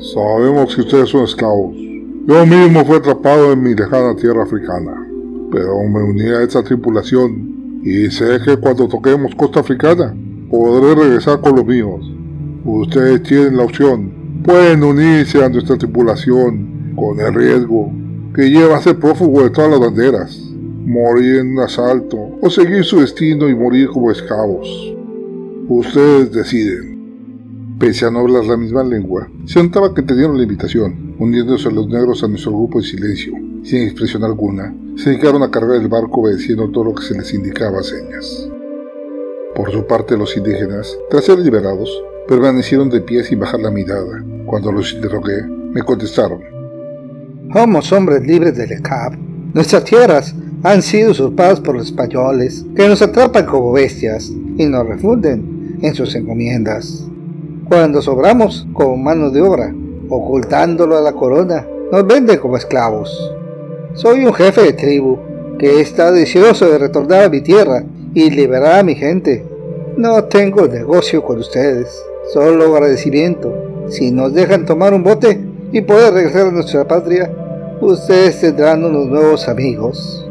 Sabemos 0.00 0.74
que 0.74 0.80
ustedes 0.80 1.10
son 1.10 1.24
esclavos. 1.24 1.76
Yo 2.26 2.44
mismo 2.44 2.84
fui 2.84 2.96
atrapado 2.96 3.52
en 3.52 3.62
mi 3.62 3.74
lejana 3.74 4.16
tierra 4.16 4.42
africana, 4.42 5.06
pero 5.52 5.78
me 5.84 6.02
uní 6.02 6.28
a 6.30 6.42
esta 6.42 6.62
tripulación 6.64 7.55
y 7.82 8.10
sé 8.10 8.38
que 8.44 8.56
cuando 8.56 8.88
toquemos 8.88 9.34
costa 9.34 9.60
africana 9.60 10.14
podré 10.50 10.94
regresar 10.94 11.40
con 11.40 11.56
los 11.56 11.66
míos. 11.66 12.10
Ustedes 12.64 13.22
tienen 13.22 13.56
la 13.56 13.64
opción. 13.64 14.42
Pueden 14.44 14.82
unirse 14.82 15.44
a 15.44 15.48
nuestra 15.48 15.76
tripulación 15.76 16.94
con 16.96 17.20
el 17.20 17.34
riesgo 17.34 17.92
que 18.34 18.50
lleva 18.50 18.76
a 18.76 18.82
ser 18.82 18.98
prófugo 18.98 19.42
de 19.42 19.50
todas 19.50 19.70
las 19.70 19.80
banderas, 19.80 20.38
morir 20.84 21.36
en 21.36 21.52
un 21.52 21.60
asalto 21.60 22.38
o 22.40 22.50
seguir 22.50 22.84
su 22.84 23.00
destino 23.00 23.48
y 23.48 23.54
morir 23.54 23.88
como 23.88 24.10
esclavos. 24.10 24.68
Ustedes 25.68 26.32
deciden. 26.32 26.96
Pese 27.78 28.06
a 28.06 28.10
no 28.10 28.20
hablar 28.20 28.44
la 28.44 28.56
misma 28.56 28.82
lengua, 28.82 29.28
se 29.44 29.62
notaba 29.62 29.92
que 29.92 30.00
entendieron 30.00 30.36
la 30.38 30.44
invitación, 30.44 31.14
uniéndose 31.18 31.70
los 31.70 31.86
negros 31.88 32.24
a 32.24 32.28
nuestro 32.28 32.52
grupo 32.52 32.78
en 32.78 32.84
silencio. 32.84 33.34
Sin 33.66 33.82
expresión 33.82 34.22
alguna, 34.22 34.72
se 34.94 35.10
dedicaron 35.10 35.42
a 35.42 35.50
cargar 35.50 35.74
el 35.74 35.88
barco 35.88 36.20
obedeciendo 36.20 36.70
todo 36.70 36.84
lo 36.84 36.94
que 36.94 37.02
se 37.02 37.18
les 37.18 37.34
indicaba 37.34 37.80
a 37.80 37.82
señas. 37.82 38.48
Por 39.56 39.72
su 39.72 39.84
parte, 39.88 40.16
los 40.16 40.36
indígenas, 40.36 40.96
tras 41.10 41.24
ser 41.24 41.40
liberados, 41.40 41.90
permanecieron 42.28 42.88
de 42.90 43.00
pie 43.00 43.24
sin 43.24 43.40
bajar 43.40 43.58
la 43.58 43.72
mirada. 43.72 44.24
Cuando 44.46 44.70
los 44.70 44.92
interrogué, 44.92 45.42
me 45.72 45.82
contestaron. 45.82 46.42
Somos 47.52 47.90
hombres 47.90 48.24
libres 48.24 48.56
del 48.56 48.70
ECAP. 48.70 49.14
Nuestras 49.52 49.82
tierras 49.82 50.32
han 50.62 50.80
sido 50.80 51.10
usurpadas 51.10 51.58
por 51.58 51.74
los 51.74 51.86
españoles, 51.86 52.64
que 52.76 52.86
nos 52.86 53.02
atrapan 53.02 53.46
como 53.46 53.72
bestias 53.72 54.30
y 54.30 54.64
nos 54.66 54.86
refunden 54.86 55.80
en 55.82 55.92
sus 55.92 56.14
encomiendas. 56.14 57.04
Cuando 57.68 58.00
sobramos 58.00 58.64
como 58.72 58.96
mano 58.96 59.30
de 59.30 59.42
obra, 59.42 59.74
ocultándolo 60.08 60.96
a 60.96 61.00
la 61.00 61.14
corona, 61.14 61.66
nos 61.90 62.06
venden 62.06 62.38
como 62.38 62.56
esclavos. 62.56 63.35
Soy 63.96 64.26
un 64.26 64.34
jefe 64.34 64.62
de 64.62 64.72
tribu 64.74 65.18
que 65.58 65.80
está 65.80 66.12
deseoso 66.12 66.70
de 66.70 66.76
retornar 66.76 67.24
a 67.24 67.28
mi 67.30 67.40
tierra 67.40 67.82
y 68.12 68.28
liberar 68.28 68.80
a 68.80 68.82
mi 68.82 68.94
gente. 68.94 69.42
No 69.96 70.22
tengo 70.24 70.68
negocio 70.68 71.22
con 71.22 71.38
ustedes, 71.38 71.88
solo 72.30 72.74
agradecimiento. 72.74 73.86
Si 73.88 74.10
nos 74.10 74.34
dejan 74.34 74.66
tomar 74.66 74.92
un 74.92 75.02
bote 75.02 75.40
y 75.72 75.80
poder 75.80 76.12
regresar 76.12 76.48
a 76.48 76.50
nuestra 76.50 76.86
patria, 76.86 77.32
ustedes 77.80 78.38
tendrán 78.38 78.84
unos 78.84 79.06
nuevos 79.06 79.48
amigos. 79.48 80.28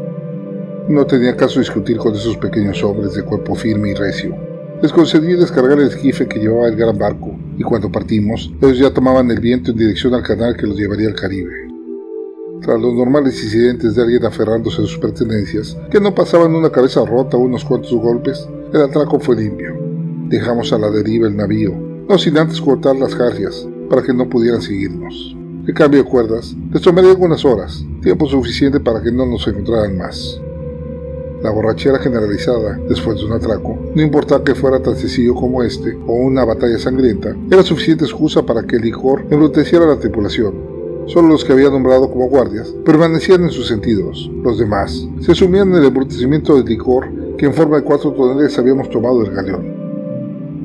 No 0.88 1.04
tenía 1.04 1.36
caso 1.36 1.58
discutir 1.58 1.96
con 1.96 2.14
esos 2.14 2.36
pequeños 2.36 2.84
hombres 2.84 3.14
de 3.14 3.24
cuerpo 3.24 3.56
firme 3.56 3.90
y 3.90 3.94
recio. 3.94 4.36
Les 4.80 4.92
concedí 4.92 5.32
descargar 5.32 5.76
el 5.80 5.88
esquife 5.88 6.28
que 6.28 6.38
llevaba 6.38 6.68
el 6.68 6.76
gran 6.76 6.96
barco, 6.96 7.34
y 7.58 7.64
cuando 7.64 7.90
partimos, 7.90 8.48
ellos 8.62 8.78
ya 8.78 8.94
tomaban 8.94 9.28
el 9.28 9.40
viento 9.40 9.72
en 9.72 9.78
dirección 9.78 10.14
al 10.14 10.22
canal 10.22 10.56
que 10.56 10.68
los 10.68 10.76
llevaría 10.76 11.08
al 11.08 11.16
Caribe. 11.16 11.65
Tras 12.62 12.80
los 12.80 12.94
normales 12.94 13.42
incidentes 13.42 13.94
de 13.94 14.02
alguien 14.02 14.24
aferrándose 14.24 14.82
a 14.82 14.86
sus 14.86 14.98
pertenencias, 14.98 15.76
que 15.90 16.00
no 16.00 16.14
pasaban 16.14 16.54
una 16.54 16.70
cabeza 16.70 17.04
rota 17.04 17.36
o 17.36 17.40
unos 17.40 17.64
cuantos 17.64 17.92
golpes, 17.94 18.48
el 18.72 18.82
atraco 18.82 19.20
fue 19.20 19.36
limpio. 19.36 19.76
Dejamos 20.28 20.72
a 20.72 20.78
la 20.78 20.90
deriva 20.90 21.28
el 21.28 21.36
navío, 21.36 21.72
no 22.08 22.18
sin 22.18 22.36
antes 22.38 22.60
cortar 22.60 22.96
las 22.96 23.14
jarcias, 23.14 23.68
para 23.88 24.02
que 24.02 24.12
no 24.12 24.28
pudieran 24.28 24.62
seguirnos. 24.62 25.36
El 25.66 25.74
cambio 25.74 26.02
de 26.02 26.08
cuerdas 26.08 26.54
les 26.72 26.82
tomaría 26.82 27.10
algunas 27.10 27.44
horas, 27.44 27.84
tiempo 28.02 28.26
suficiente 28.26 28.80
para 28.80 29.02
que 29.02 29.12
no 29.12 29.26
nos 29.26 29.46
encontraran 29.46 29.96
más. 29.96 30.40
La 31.42 31.50
borrachera 31.50 31.98
generalizada, 31.98 32.78
después 32.88 33.18
de 33.18 33.26
un 33.26 33.32
atraco, 33.32 33.78
no 33.94 34.02
importaba 34.02 34.42
que 34.42 34.54
fuera 34.54 34.80
tan 34.80 34.96
sencillo 34.96 35.34
como 35.34 35.62
este 35.62 35.96
o 36.06 36.14
una 36.14 36.44
batalla 36.44 36.78
sangrienta, 36.78 37.36
era 37.50 37.62
suficiente 37.62 38.04
excusa 38.04 38.44
para 38.44 38.62
que 38.62 38.76
el 38.76 38.82
licor 38.82 39.24
embruteciera 39.30 39.84
a 39.84 39.88
la 39.88 40.00
tripulación. 40.00 40.75
Solo 41.06 41.28
los 41.28 41.44
que 41.44 41.52
había 41.52 41.70
nombrado 41.70 42.10
como 42.10 42.28
guardias 42.28 42.74
permanecían 42.84 43.44
en 43.44 43.50
sus 43.50 43.68
sentidos. 43.68 44.28
Los 44.42 44.58
demás 44.58 45.06
se 45.20 45.34
sumían 45.34 45.70
en 45.70 45.76
el 45.76 45.84
embrutecimiento 45.84 46.56
del 46.56 46.64
licor 46.64 47.06
que 47.36 47.46
en 47.46 47.54
forma 47.54 47.76
de 47.76 47.84
cuatro 47.84 48.12
toneladas 48.12 48.58
habíamos 48.58 48.90
tomado 48.90 49.22
del 49.22 49.32
galeón. 49.32 49.76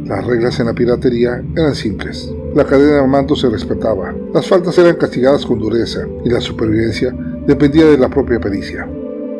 Las 0.05 0.25
reglas 0.25 0.59
en 0.59 0.65
la 0.65 0.73
piratería 0.73 1.43
eran 1.55 1.75
simples. 1.75 2.33
La 2.55 2.65
cadena 2.65 3.01
de 3.01 3.07
mando 3.07 3.35
se 3.35 3.49
respetaba, 3.49 4.15
las 4.33 4.47
faltas 4.47 4.77
eran 4.79 4.95
castigadas 4.95 5.45
con 5.45 5.59
dureza 5.59 6.07
y 6.25 6.29
la 6.29 6.41
supervivencia 6.41 7.15
dependía 7.45 7.85
de 7.85 7.97
la 7.97 8.09
propia 8.09 8.39
pericia. 8.39 8.89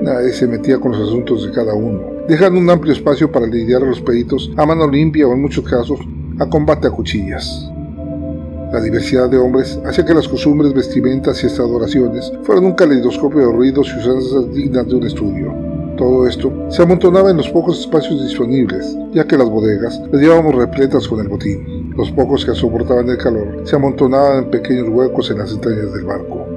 Nadie 0.01 0.31
se 0.34 0.48
metía 0.48 0.79
con 0.79 0.91
los 0.91 1.10
asuntos 1.10 1.46
de 1.46 1.51
cada 1.51 1.74
uno, 1.74 2.01
dejando 2.27 2.60
un 2.60 2.70
amplio 2.70 2.93
espacio 2.93 3.31
para 3.31 3.48
lidiar 3.48 3.81
a 3.81 3.88
los 3.88 4.01
peritos 4.01 4.51
a 4.55 4.65
mano 4.65 4.89
limpia 4.89 5.27
o 5.27 5.34
en 5.34 5.41
muchos 5.41 5.67
casos 5.67 6.00
a 6.39 6.48
combate 6.48 6.88
a 6.88 6.91
cuchillas. 6.91 7.71
La 8.72 8.80
diversidad 8.80 9.30
de 9.30 9.38
hombres 9.38 9.78
hacía 9.86 10.06
que 10.06 10.13
las 10.13 10.30
costumbres, 10.30 10.74
vestimentas 10.74 11.44
y 11.44 11.48
hasta 11.48 11.62
adoraciones 11.62 12.32
fueran 12.44 12.63
un 12.63 12.72
caleidoscopio 12.72 13.40
de 13.40 13.51
ruidos 13.51 13.90
y 13.90 14.00
usanzas 14.00 14.54
dignas 14.54 14.88
de 14.88 14.96
un 14.96 15.06
estudio. 15.06 15.54
Todo 15.98 16.25
esto 16.25 16.54
se 16.70 16.82
amontonaba 16.82 17.32
en 17.32 17.38
los 17.38 17.50
pocos 17.50 17.82
espacios 17.82 18.24
disponibles, 18.24 18.96
ya 19.12 19.28
que 19.28 19.38
las 19.38 19.50
bodegas 19.50 20.01
las 20.10 20.22
llevábamos 20.22 20.56
repletas 20.56 21.06
con 21.06 21.20
el 21.20 21.28
botín. 21.28 21.94
Los 21.98 22.12
pocos 22.12 22.46
que 22.46 22.56
soportaban 22.56 23.10
el 23.10 23.18
calor 23.18 23.62
se 23.66 23.75
amontonaban 23.75 24.46
en 24.46 24.51
pequeños 24.51 24.88
huecos 24.88 25.30
en 25.32 25.40
las 25.40 25.51
entrañas 25.51 25.92
del 25.92 26.06
barco. 26.06 26.48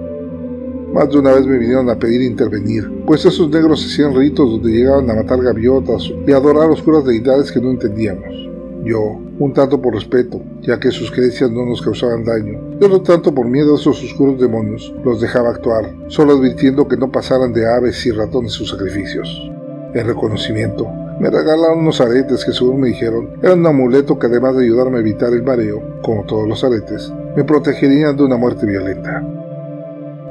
Más 0.93 1.11
de 1.11 1.19
una 1.19 1.33
vez 1.33 1.45
me 1.45 1.59
vinieron 1.59 1.91
a 1.91 1.99
pedir 1.99 2.23
intervenir, 2.23 2.89
pues 3.05 3.25
esos 3.25 3.51
negros 3.51 3.85
hacían 3.85 4.15
ritos 4.15 4.49
donde 4.53 4.71
llegaban 4.71 5.11
a 5.11 5.15
matar 5.15 5.43
gaviotas 5.43 6.09
y 6.25 6.31
adorar 6.31 6.71
oscuras 6.71 7.05
deidades 7.05 7.51
que 7.51 7.61
no 7.61 7.73
entendíamos. 7.73 8.54
Yo, 8.85 9.19
un 9.39 9.55
tanto 9.55 9.81
por 9.81 9.95
respeto, 9.95 10.43
ya 10.61 10.79
que 10.79 10.91
sus 10.91 11.11
creencias 11.11 11.51
no 11.51 11.65
nos 11.65 11.81
causaban 11.81 12.23
daño, 12.23 12.61
y 12.79 12.85
otro 12.85 13.01
tanto 13.01 13.35
por 13.35 13.47
miedo 13.47 13.73
a 13.73 13.79
esos 13.79 14.03
oscuros 14.05 14.39
demonios, 14.39 14.95
los 15.03 15.23
dejaba 15.23 15.49
actuar, 15.49 15.91
solo 16.09 16.35
advirtiendo 16.35 16.87
que 16.87 16.99
no 16.99 17.11
pasaran 17.11 17.55
de 17.55 17.67
aves 17.67 18.05
y 18.05 18.11
ratones 18.11 18.53
sus 18.53 18.69
sacrificios. 18.69 19.51
En 19.95 20.07
reconocimiento, 20.07 20.87
me 21.19 21.31
regalaron 21.31 21.79
unos 21.79 22.01
aretes 22.03 22.45
que 22.45 22.53
según 22.53 22.81
me 22.81 22.89
dijeron 22.89 23.31
eran 23.43 23.61
un 23.61 23.69
amuleto 23.69 24.19
que 24.19 24.27
además 24.27 24.57
de 24.57 24.65
ayudarme 24.65 24.99
a 24.99 25.01
evitar 25.01 25.33
el 25.33 25.43
mareo, 25.43 25.81
como 26.03 26.25
todos 26.25 26.47
los 26.47 26.63
aretes, 26.63 27.11
me 27.35 27.45
protegerían 27.45 28.17
de 28.17 28.25
una 28.25 28.37
muerte 28.37 28.67
violenta. 28.67 29.23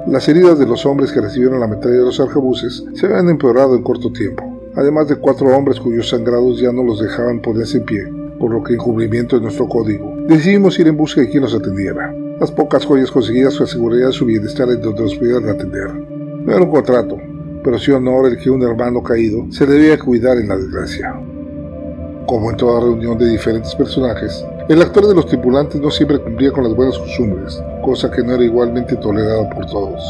Las 0.05 0.27
heridas 0.29 0.59
de 0.59 0.67
los 0.67 0.85
hombres 0.85 1.11
que 1.11 1.21
recibieron 1.21 1.59
la 1.59 1.67
metralla 1.67 1.97
de 1.97 2.05
los 2.05 2.19
arcabuces 2.19 2.83
se 2.93 3.05
habían 3.07 3.29
empeorado 3.29 3.75
en 3.75 3.81
corto 3.81 4.11
tiempo, 4.11 4.43
además 4.75 5.07
de 5.07 5.15
cuatro 5.15 5.47
hombres 5.57 5.79
cuyos 5.79 6.09
sangrados 6.09 6.59
ya 6.59 6.71
no 6.71 6.83
los 6.83 6.99
dejaban 6.99 7.41
ponerse 7.41 7.77
en 7.77 7.85
pie, 7.85 8.22
por 8.39 8.51
lo 8.51 8.63
que 8.63 8.73
en 8.73 8.79
cumplimiento 8.79 9.35
de 9.35 9.43
nuestro 9.43 9.67
código, 9.67 10.13
decidimos 10.27 10.77
ir 10.79 10.87
en 10.87 10.97
busca 10.97 11.21
de 11.21 11.29
quien 11.29 11.43
los 11.43 11.53
atendiera. 11.53 12.13
Las 12.39 12.51
pocas 12.51 12.85
joyas 12.85 13.11
conseguidas 13.11 13.59
asegurarían 13.61 14.11
su 14.11 14.25
bienestar 14.25 14.69
en 14.69 14.81
donde 14.81 15.03
los 15.03 15.15
pudieran 15.15 15.47
atender. 15.49 15.93
No 15.93 16.51
era 16.51 16.61
un 16.61 16.71
contrato, 16.71 17.17
pero 17.63 17.79
sí 17.79 17.91
honor 17.91 18.27
el 18.27 18.37
que 18.37 18.49
un 18.49 18.61
hermano 18.63 19.01
caído 19.01 19.45
se 19.49 19.65
debía 19.65 19.97
cuidar 19.97 20.37
en 20.37 20.49
la 20.49 20.57
desgracia. 20.57 21.13
Como 22.27 22.51
en 22.51 22.57
toda 22.57 22.81
reunión 22.81 23.17
de 23.17 23.29
diferentes 23.29 23.73
personajes, 23.75 24.45
el 24.69 24.81
actor 24.81 25.07
de 25.07 25.15
los 25.15 25.25
tripulantes 25.25 25.79
no 25.79 25.91
siempre 25.91 26.19
cumplía 26.19 26.51
con 26.51 26.63
las 26.63 26.75
buenas 26.75 26.97
costumbres, 26.97 27.61
cosa 27.83 28.09
que 28.09 28.23
no 28.23 28.33
era 28.33 28.43
igualmente 28.43 28.95
tolerada 28.95 29.49
por 29.49 29.65
todos. 29.65 30.01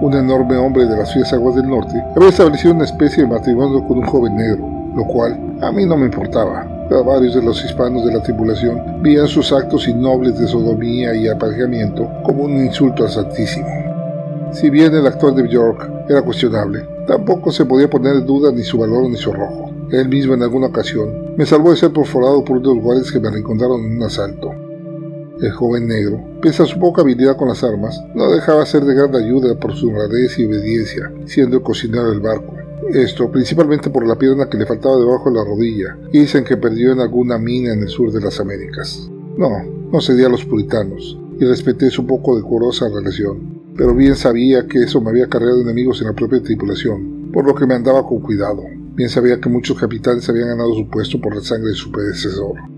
Un 0.00 0.14
enorme 0.14 0.56
hombre 0.56 0.86
de 0.86 0.96
las 0.96 1.12
frías 1.12 1.32
aguas 1.32 1.54
del 1.54 1.68
norte 1.68 1.94
había 2.16 2.30
establecido 2.30 2.74
una 2.74 2.84
especie 2.84 3.22
de 3.22 3.28
matrimonio 3.28 3.86
con 3.86 3.98
un 3.98 4.06
joven 4.06 4.36
negro, 4.36 4.66
lo 4.96 5.04
cual 5.04 5.38
a 5.60 5.70
mí 5.70 5.86
no 5.86 5.96
me 5.96 6.06
importaba. 6.06 6.66
Varios 7.02 7.34
de 7.34 7.42
los 7.42 7.64
hispanos 7.64 8.04
de 8.04 8.12
la 8.12 8.22
tripulación 8.22 9.02
veían 9.02 9.26
sus 9.26 9.52
actos 9.52 9.88
innobles 9.88 10.38
de 10.38 10.46
sodomía 10.46 11.14
y 11.14 11.28
aparejamiento 11.28 12.08
como 12.22 12.44
un 12.44 12.64
insulto 12.64 13.04
al 13.04 13.10
Santísimo. 13.10 13.66
Si 14.52 14.70
bien 14.70 14.94
el 14.94 15.06
actor 15.06 15.34
de 15.34 15.42
Bjork 15.42 15.90
era 16.08 16.22
cuestionable, 16.22 16.86
tampoco 17.06 17.50
se 17.50 17.64
podía 17.64 17.90
poner 17.90 18.16
en 18.16 18.26
duda 18.26 18.52
ni 18.52 18.62
su 18.62 18.78
valor 18.78 19.08
ni 19.10 19.16
su 19.16 19.32
arrojo. 19.32 19.70
Él 19.90 20.08
mismo 20.08 20.34
en 20.34 20.42
alguna 20.42 20.68
ocasión 20.68 21.34
me 21.36 21.44
salvó 21.44 21.70
de 21.70 21.76
ser 21.76 21.92
perforado 21.92 22.44
por 22.44 22.58
unos 22.58 22.82
guardias 22.82 23.10
que 23.10 23.20
me 23.20 23.30
reencontraron 23.30 23.84
en 23.84 23.96
un 23.96 24.02
asalto. 24.02 24.52
El 25.40 25.50
joven 25.50 25.88
negro, 25.88 26.20
pese 26.40 26.62
a 26.62 26.66
su 26.66 26.78
poca 26.78 27.02
habilidad 27.02 27.36
con 27.36 27.48
las 27.48 27.64
armas, 27.64 28.00
no 28.14 28.30
dejaba 28.30 28.64
ser 28.64 28.84
de 28.84 28.94
gran 28.94 29.14
ayuda 29.14 29.54
por 29.56 29.74
su 29.74 29.88
honradez 29.88 30.38
y 30.38 30.46
obediencia, 30.46 31.12
siendo 31.26 31.56
el 31.56 31.62
cocinero 31.62 32.10
del 32.10 32.20
barco. 32.20 32.54
Esto 32.92 33.30
principalmente 33.30 33.90
por 33.90 34.06
la 34.06 34.16
pierna 34.16 34.48
que 34.48 34.58
le 34.58 34.66
faltaba 34.66 34.96
debajo 34.96 35.30
de 35.30 35.36
la 35.36 35.44
rodilla, 35.44 35.98
y 36.12 36.20
dicen 36.20 36.44
que 36.44 36.56
perdió 36.56 36.92
en 36.92 37.00
alguna 37.00 37.38
mina 37.38 37.72
en 37.72 37.82
el 37.82 37.88
sur 37.88 38.12
de 38.12 38.20
las 38.20 38.40
Américas. 38.40 39.10
No, 39.36 39.50
no 39.90 40.00
cedí 40.00 40.22
a 40.22 40.28
los 40.28 40.44
puritanos, 40.44 41.18
y 41.40 41.44
respeté 41.44 41.90
su 41.90 42.06
poco 42.06 42.36
decorosa 42.36 42.88
relación, 42.88 43.62
pero 43.76 43.94
bien 43.94 44.16
sabía 44.16 44.66
que 44.66 44.82
eso 44.82 45.00
me 45.00 45.10
había 45.10 45.28
cargado 45.28 45.60
enemigos 45.60 46.00
en 46.00 46.08
la 46.08 46.12
propia 46.14 46.42
tripulación, 46.42 47.30
por 47.32 47.46
lo 47.46 47.54
que 47.54 47.66
me 47.66 47.74
andaba 47.74 48.06
con 48.06 48.20
cuidado. 48.20 48.62
Bien 48.94 49.08
sabía 49.08 49.40
que 49.40 49.48
muchos 49.48 49.78
capitanes 49.78 50.28
habían 50.28 50.48
ganado 50.48 50.72
su 50.74 50.88
puesto 50.88 51.20
por 51.20 51.34
la 51.34 51.42
sangre 51.42 51.70
de 51.70 51.74
su 51.74 51.90
predecesor. 51.90 52.73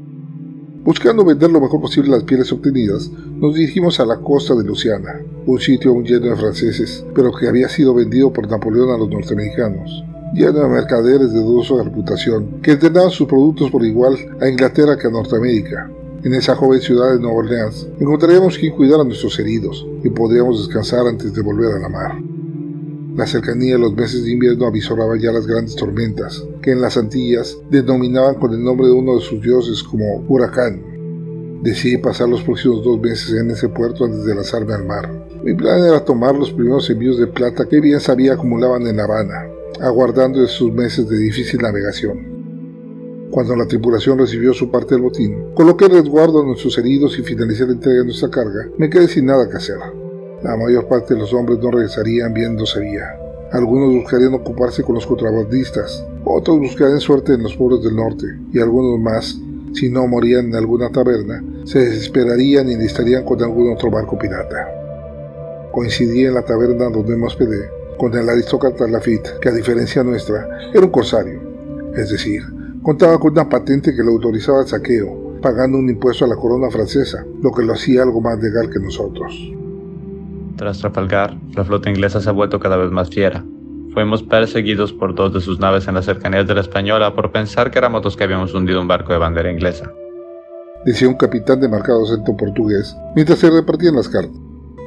Buscando 0.87 1.25
vender 1.25 1.50
lo 1.50 1.61
mejor 1.61 1.81
posible 1.81 2.11
las 2.11 2.23
pieles 2.23 2.52
obtenidas, 2.52 3.11
nos 3.11 3.57
dirigimos 3.57 3.99
a 3.99 4.07
la 4.07 4.19
costa 4.19 4.55
de 4.55 4.62
Luciana, 4.62 5.21
un 5.45 5.59
sitio 5.59 5.90
aún 5.90 6.05
lleno 6.05 6.26
de 6.26 6.37
franceses, 6.37 7.05
pero 7.12 7.33
que 7.33 7.49
había 7.49 7.69
sido 7.69 7.93
vendido 7.93 8.33
por 8.33 8.49
Napoleón 8.49 8.90
a 8.90 8.97
los 8.97 9.09
norteamericanos, 9.09 10.05
lleno 10.33 10.61
de 10.61 10.69
mercaderes 10.69 11.33
de 11.33 11.40
dudosa 11.40 11.83
reputación, 11.83 12.61
que 12.62 12.71
entrenaban 12.71 13.11
sus 13.11 13.26
productos 13.26 13.69
por 13.69 13.85
igual 13.85 14.16
a 14.40 14.49
Inglaterra 14.49 14.97
que 14.97 15.09
a 15.09 15.11
Norteamérica. 15.11 15.90
En 16.23 16.35
esa 16.35 16.55
joven 16.55 16.81
ciudad 16.81 17.14
de 17.14 17.21
Nueva 17.21 17.38
Orleans 17.38 17.88
encontraríamos 17.99 18.57
quien 18.57 18.73
cuidar 18.73 19.00
a 19.00 19.05
nuestros 19.05 19.37
heridos 19.40 19.85
y 20.05 20.09
podríamos 20.11 20.69
descansar 20.69 21.05
antes 21.09 21.35
de 21.35 21.43
volver 21.43 21.75
a 21.75 21.78
la 21.81 21.88
mar. 21.88 22.12
La 23.16 23.26
cercanía 23.26 23.76
de 23.76 23.78
los 23.78 23.94
meses 23.94 24.25
de 24.25 24.32
invierno 24.32 24.66
avisoraba 24.66 25.16
ya 25.16 25.32
las 25.32 25.46
grandes 25.46 25.75
tormentas, 25.75 26.44
que 26.61 26.73
en 26.73 26.82
las 26.82 26.99
Antillas 26.99 27.56
denominaban 27.70 28.35
con 28.35 28.52
el 28.52 28.62
nombre 28.62 28.88
de 28.88 28.92
uno 28.92 29.14
de 29.14 29.23
sus 29.23 29.40
dioses 29.40 29.82
como 29.82 30.23
huracán. 30.28 30.82
Decidí 31.62 31.96
pasar 31.96 32.28
los 32.28 32.42
próximos 32.42 32.85
dos 32.85 33.00
meses 33.00 33.32
en 33.40 33.50
ese 33.50 33.70
puerto 33.70 34.04
antes 34.04 34.26
de 34.26 34.35
lanzarme 34.35 34.75
al 34.75 34.85
mar. 34.85 35.11
Mi 35.42 35.54
plan 35.54 35.82
era 35.87 36.04
tomar 36.04 36.35
los 36.35 36.52
primeros 36.52 36.90
envíos 36.90 37.18
de 37.18 37.26
plata 37.26 37.66
que 37.66 37.80
bien 37.80 38.00
sabía 38.00 38.35
acumulaban 38.35 38.87
en 38.87 38.99
La 38.99 39.04
Habana, 39.04 39.46
aguardando 39.80 40.44
esos 40.44 40.70
meses 40.70 41.08
de 41.08 41.16
difícil 41.16 41.62
navegación. 41.62 43.28
Cuando 43.30 43.56
la 43.56 43.66
tripulación 43.66 44.18
recibió 44.18 44.52
su 44.52 44.70
parte 44.70 44.94
del 44.94 45.04
botín, 45.04 45.54
coloqué 45.54 45.88
resguardo 45.88 46.42
a 46.42 46.46
nuestros 46.46 46.76
heridos 46.76 47.18
y 47.18 47.23
finalicé 47.23 47.64
la 47.64 47.73
entrega 47.73 48.00
de 48.00 48.04
nuestra 48.04 48.28
carga, 48.28 48.68
me 48.76 48.90
quedé 48.90 49.08
sin 49.08 49.25
nada 49.25 49.49
que 49.49 49.56
hacer. 49.56 49.78
La 50.43 50.55
mayor 50.57 50.87
parte 50.87 51.14
de 51.14 51.21
los 51.21 51.33
hombres 51.33 51.59
no 51.61 51.71
regresarían 51.71 52.35
viendo 52.35 52.64
vía. 52.78 53.19
Algunos 53.52 53.95
buscarían 53.95 54.35
ocuparse 54.35 54.83
con 54.83 54.97
los 54.97 55.07
contrabandistas, 55.07 56.05
Otros 56.25 56.59
buscarían 56.59 57.00
suerte 57.00 57.33
en 57.33 57.43
los 57.43 57.57
pueblos 57.57 57.83
del 57.83 57.97
norte, 57.97 58.26
y 58.52 58.59
algunos 58.59 59.00
más, 59.00 59.38
si 59.73 59.88
no 59.88 60.07
morían 60.07 60.47
en 60.47 60.57
alguna 60.57 60.90
taberna, 60.90 61.43
se 61.64 61.78
desesperarían 61.78 62.69
y 62.69 62.75
estarían 62.85 63.25
con 63.25 63.43
algún 63.43 63.73
otro 63.73 63.90
barco 63.90 64.19
pirata. 64.19 64.69
Coincidí 65.73 66.25
en 66.25 66.35
la 66.35 66.43
taberna 66.43 66.90
donde 66.90 67.16
me 67.16 67.26
hospedé 67.26 67.71
con 67.97 68.12
el 68.14 68.28
aristócrata 68.28 68.87
Lafitte, 68.87 69.38
que 69.40 69.49
a 69.49 69.52
diferencia 69.52 70.05
nuestra, 70.05 70.71
era 70.75 70.85
un 70.85 70.90
corsario, 70.90 71.40
es 71.97 72.11
decir, 72.11 72.43
contaba 72.83 73.19
con 73.19 73.33
una 73.33 73.49
patente 73.49 73.95
que 73.95 74.02
le 74.02 74.11
autorizaba 74.11 74.61
el 74.61 74.66
saqueo, 74.66 75.40
pagando 75.40 75.78
un 75.78 75.88
impuesto 75.88 76.25
a 76.25 76.28
la 76.28 76.37
corona 76.37 76.71
francesa, 76.71 77.25
lo 77.40 77.52
que 77.52 77.62
lo 77.62 77.73
hacía 77.73 78.02
algo 78.02 78.21
más 78.21 78.38
legal 78.38 78.69
que 78.69 78.81
nosotros. 78.81 79.33
Tras 80.56 80.78
Trafalgar, 80.78 81.36
la 81.54 81.64
flota 81.64 81.90
inglesa 81.90 82.20
se 82.20 82.30
ha 82.30 82.32
vuelto 82.32 82.58
cada 82.58 82.78
vez 82.78 82.90
más 82.90 83.10
fiera. 83.10 83.44
Fuimos 83.92 84.22
perseguidos 84.22 84.92
por 84.92 85.14
dos 85.14 85.32
de 85.32 85.40
sus 85.40 85.58
naves 85.58 85.86
en 85.88 85.94
las 85.94 86.06
cercanías 86.06 86.46
de 86.46 86.54
la 86.54 86.60
Española 86.60 87.14
por 87.14 87.32
pensar 87.32 87.70
que 87.70 87.78
éramos 87.78 88.04
los 88.04 88.16
que 88.16 88.25
habíamos 88.25 88.54
hundido 88.54 88.80
un 88.80 88.88
barco 88.88 89.12
de 89.12 89.18
bandera 89.18 89.50
inglesa. 89.50 89.90
Decía 90.84 91.08
un 91.08 91.16
capitán 91.16 91.60
de 91.60 91.68
marcado 91.68 92.04
acento 92.04 92.36
portugués 92.36 92.96
mientras 93.14 93.38
se 93.38 93.50
repartían 93.50 93.96
las 93.96 94.08
cartas. 94.08 94.36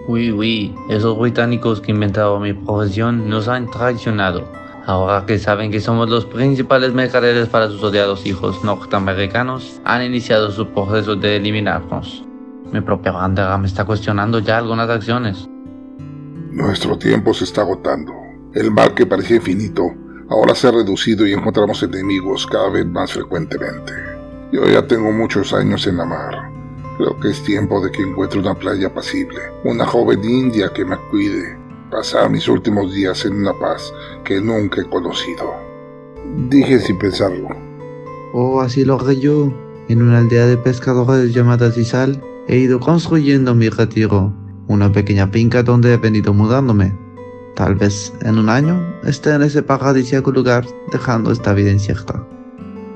Uy, 0.08 0.32
uy, 0.32 0.76
esos 0.90 1.18
británicos 1.20 1.82
que 1.82 1.92
inventaron 1.92 2.42
mi 2.42 2.54
profesión 2.54 3.30
nos 3.30 3.48
han 3.48 3.70
traicionado. 3.70 4.48
Ahora 4.86 5.26
que 5.26 5.38
saben 5.38 5.72
que 5.72 5.82
somos 5.82 6.10
los 6.10 6.26
principales 6.26 6.94
mercaderes 6.94 7.48
para 7.48 7.68
sus 7.68 7.84
odiados 7.84 8.26
hijos 8.26 8.64
norteamericanos, 8.64 9.82
han 9.86 10.04
iniciado 10.04 10.52
su 10.52 10.68
proceso 10.68 11.16
de 11.16 11.36
eliminarnos. 11.36 12.24
Mi 12.72 12.82
propia 12.82 13.12
bandera 13.12 13.58
me 13.58 13.66
está 13.68 13.86
cuestionando 13.86 14.40
ya 14.40 14.60
algunas 14.60 14.90
acciones. 14.90 15.49
Nuestro 16.60 16.98
tiempo 16.98 17.34
se 17.34 17.46
está 17.46 17.62
agotando. 17.62 18.14
El 18.54 18.70
mal 18.70 18.94
que 18.94 19.06
parecía 19.06 19.38
infinito 19.38 19.94
ahora 20.30 20.54
se 20.54 20.68
ha 20.68 20.72
reducido 20.72 21.26
y 21.26 21.32
encontramos 21.32 21.82
enemigos 21.84 22.46
cada 22.46 22.70
vez 22.70 22.86
más 22.86 23.14
frecuentemente. 23.14 23.94
Yo 24.52 24.68
ya 24.68 24.86
tengo 24.86 25.10
muchos 25.14 25.54
años 25.54 25.88
en 25.88 25.96
la 25.96 26.04
mar 26.06 26.50
Creo 26.98 27.18
que 27.18 27.30
es 27.30 27.42
tiempo 27.46 27.80
de 27.80 27.92
que 27.92 28.02
encuentre 28.02 28.42
una 28.42 28.54
playa 28.56 28.94
pasible, 28.94 29.40
una 29.64 29.86
joven 29.86 30.22
india 30.22 30.70
que 30.74 30.84
me 30.84 30.98
cuide, 31.10 31.58
pasar 31.90 32.30
mis 32.30 32.50
últimos 32.50 32.94
días 32.94 33.24
en 33.24 33.38
una 33.38 33.58
paz 33.58 33.94
que 34.26 34.42
nunca 34.42 34.82
he 34.82 34.90
conocido. 34.90 35.54
Dije 36.50 36.78
sin 36.82 37.00
pensarlo. 37.00 37.48
Oh, 38.34 38.60
así 38.60 38.84
lo 38.84 39.00
haré 39.00 39.18
yo. 39.18 39.50
En 39.88 40.02
una 40.02 40.18
aldea 40.18 40.46
de 40.46 40.58
pescadores 40.58 41.34
llamada 41.34 41.72
Cisal, 41.72 42.22
he 42.50 42.58
ido 42.58 42.82
construyendo 42.82 43.56
mi 43.56 43.70
retiro, 43.70 44.34
una 44.70 44.92
pequeña 44.92 45.28
finca 45.28 45.64
donde 45.64 45.94
he 45.94 45.98
venido 45.98 46.34
mudándome. 46.34 46.98
Tal 47.56 47.76
vez 47.76 48.14
en 48.22 48.38
un 48.38 48.48
año 48.48 48.82
esté 49.04 49.32
en 49.32 49.42
ese 49.42 49.62
paradisíaco 49.64 50.32
lugar, 50.32 50.66
dejando 50.92 51.32
esta 51.32 51.54
vida 51.54 51.72
incierta. 51.72 52.26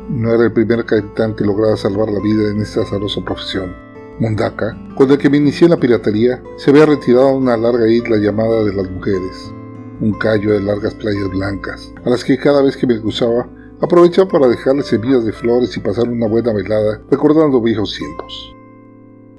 No 0.10 0.34
era 0.34 0.46
el 0.46 0.54
primer 0.54 0.86
capitán 0.86 1.36
que 1.36 1.44
lograba 1.44 1.76
salvar 1.76 2.10
la 2.10 2.22
vida 2.22 2.50
en 2.52 2.62
esta 2.62 2.82
azarosa 2.84 3.22
profesión. 3.26 3.76
Mundaka, 4.20 4.78
con 4.96 5.10
el 5.10 5.18
que 5.18 5.30
me 5.30 5.38
inicié 5.38 5.66
en 5.66 5.72
la 5.72 5.80
piratería, 5.80 6.42
se 6.58 6.70
había 6.70 6.86
retirado 6.86 7.30
a 7.30 7.36
una 7.36 7.58
larga 7.58 7.88
isla 7.90 8.18
llamada 8.18 8.64
de 8.64 8.74
las 8.74 8.90
mujeres, 8.92 9.52
un 10.00 10.14
callo 10.14 10.54
de 10.54 10.62
largas 10.62 10.94
playas 10.94 11.30
blancas, 11.30 11.92
a 12.06 12.10
las 12.12 12.24
que 12.24 12.38
cada 12.38 12.62
vez 12.62 12.78
que 12.78 12.86
me 12.86 13.02
cruzaba 13.02 13.50
aprovechaba 13.82 14.30
para 14.30 14.48
dejarle 14.48 14.84
semillas 14.84 15.26
de 15.26 15.34
flores 15.34 15.76
y 15.76 15.80
pasar 15.80 16.08
una 16.08 16.28
buena 16.28 16.54
velada 16.54 17.02
recordando 17.10 17.60
viejos 17.60 17.98
tiempos. 17.98 18.53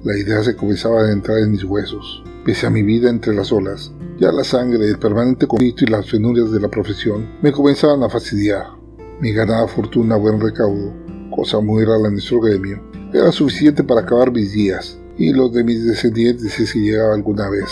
La 0.05 0.15
idea 0.15 0.43
se 0.43 0.55
comenzaba 0.55 1.01
a 1.01 1.11
entrar 1.11 1.39
en 1.39 1.49
mis 1.49 1.63
huesos. 1.63 2.21
Pese 2.45 2.67
a 2.67 2.69
mi 2.69 2.83
vida 2.83 3.09
entre 3.09 3.33
las 3.33 3.51
olas, 3.51 3.91
ya 4.19 4.31
la 4.31 4.43
sangre, 4.43 4.87
el 4.87 4.99
permanente 4.99 5.47
conflicto 5.47 5.83
y 5.83 5.87
las 5.87 6.05
penurias 6.05 6.51
de 6.51 6.59
la 6.59 6.69
profesión 6.69 7.27
me 7.41 7.51
comenzaban 7.51 8.03
a 8.03 8.09
fastidiar. 8.09 8.67
Mi 9.19 9.33
ganada 9.33 9.67
fortuna 9.67 10.15
buen 10.15 10.39
recaudo, 10.39 10.93
cosa 11.35 11.59
muy 11.59 11.85
rara 11.85 12.05
en 12.05 12.13
nuestro 12.13 12.39
gremio, 12.39 12.83
era 13.15 13.31
suficiente 13.31 13.83
para 13.83 14.01
acabar 14.01 14.31
mis 14.31 14.53
días 14.53 14.95
y 15.17 15.33
los 15.33 15.51
de 15.53 15.63
mis 15.63 15.83
descendientes 15.83 16.53
si 16.53 16.79
llegaba 16.81 17.15
alguna 17.15 17.49
vez. 17.49 17.71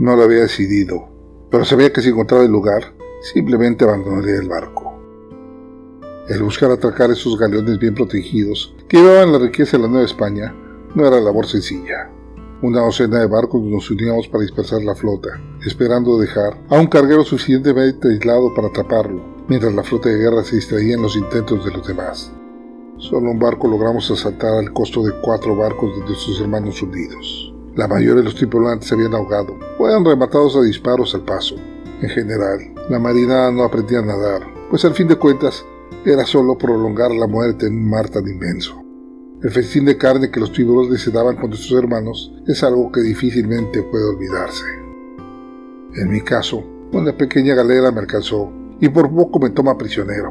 No 0.00 0.16
lo 0.16 0.24
había 0.24 0.40
decidido, 0.40 1.08
pero 1.52 1.64
sabía 1.64 1.92
que 1.92 2.02
si 2.02 2.08
encontraba 2.08 2.42
el 2.42 2.50
lugar, 2.50 2.82
simplemente 3.32 3.84
abandonaría 3.84 4.40
el 4.40 4.48
barco. 4.48 4.92
El 6.28 6.42
buscar 6.42 6.72
atracar 6.72 7.12
esos 7.12 7.38
galeones 7.38 7.78
bien 7.78 7.94
protegidos 7.94 8.74
que 8.88 8.96
llevaban 8.96 9.30
la 9.30 9.38
riqueza 9.38 9.76
de 9.76 9.84
la 9.84 9.88
Nueva 9.88 10.06
España 10.06 10.52
no 10.94 11.06
era 11.06 11.20
labor 11.20 11.46
sencilla. 11.46 12.10
Una 12.62 12.82
docena 12.82 13.20
de 13.20 13.26
barcos 13.26 13.62
nos 13.62 13.90
uníamos 13.90 14.28
para 14.28 14.42
dispersar 14.42 14.82
la 14.82 14.94
flota, 14.94 15.30
esperando 15.64 16.18
dejar 16.18 16.58
a 16.68 16.78
un 16.78 16.88
carguero 16.88 17.24
suficientemente 17.24 18.08
aislado 18.08 18.52
para 18.54 18.68
atraparlo, 18.68 19.22
mientras 19.48 19.74
la 19.74 19.82
flota 19.82 20.10
de 20.10 20.18
guerra 20.18 20.44
se 20.44 20.56
distraía 20.56 20.94
en 20.94 21.02
los 21.02 21.16
intentos 21.16 21.64
de 21.64 21.70
los 21.70 21.86
demás. 21.86 22.32
Solo 22.98 23.30
un 23.30 23.38
barco 23.38 23.66
logramos 23.66 24.10
asaltar 24.10 24.58
al 24.58 24.74
costo 24.74 25.02
de 25.02 25.12
cuatro 25.22 25.56
barcos 25.56 25.96
de 25.96 26.04
nuestros 26.04 26.38
hermanos 26.38 26.82
hundidos. 26.82 27.54
La 27.76 27.88
mayoría 27.88 28.16
de 28.16 28.24
los 28.24 28.34
tripulantes 28.34 28.88
se 28.88 28.94
habían 28.94 29.14
ahogado 29.14 29.56
o 29.78 29.88
eran 29.88 30.04
rematados 30.04 30.54
a 30.56 30.62
disparos 30.62 31.14
al 31.14 31.22
paso. 31.22 31.54
En 32.02 32.10
general, 32.10 32.74
la 32.90 32.98
marina 32.98 33.50
no 33.50 33.62
aprendía 33.64 34.00
a 34.00 34.04
nadar, 34.04 34.42
pues 34.68 34.84
al 34.84 34.92
fin 34.92 35.08
de 35.08 35.16
cuentas 35.16 35.64
era 36.04 36.26
solo 36.26 36.58
prolongar 36.58 37.10
la 37.10 37.26
muerte 37.26 37.66
en 37.66 37.74
un 37.74 37.88
mar 37.88 38.10
tan 38.10 38.28
inmenso. 38.28 38.89
El 39.42 39.50
festín 39.50 39.84
de 39.86 39.96
carne 39.96 40.30
que 40.30 40.40
los 40.40 40.52
tiburones 40.52 41.00
se 41.02 41.10
daban 41.10 41.36
con 41.36 41.50
nuestros 41.50 41.82
hermanos 41.82 42.32
es 42.46 42.62
algo 42.62 42.92
que 42.92 43.00
difícilmente 43.00 43.82
puede 43.82 44.04
olvidarse. 44.04 44.64
En 45.96 46.10
mi 46.10 46.20
caso, 46.20 46.62
una 46.92 47.16
pequeña 47.16 47.54
galera 47.54 47.90
me 47.90 48.00
alcanzó 48.00 48.52
y 48.80 48.88
por 48.88 49.10
poco 49.10 49.38
me 49.40 49.50
toma 49.50 49.78
prisionero. 49.78 50.30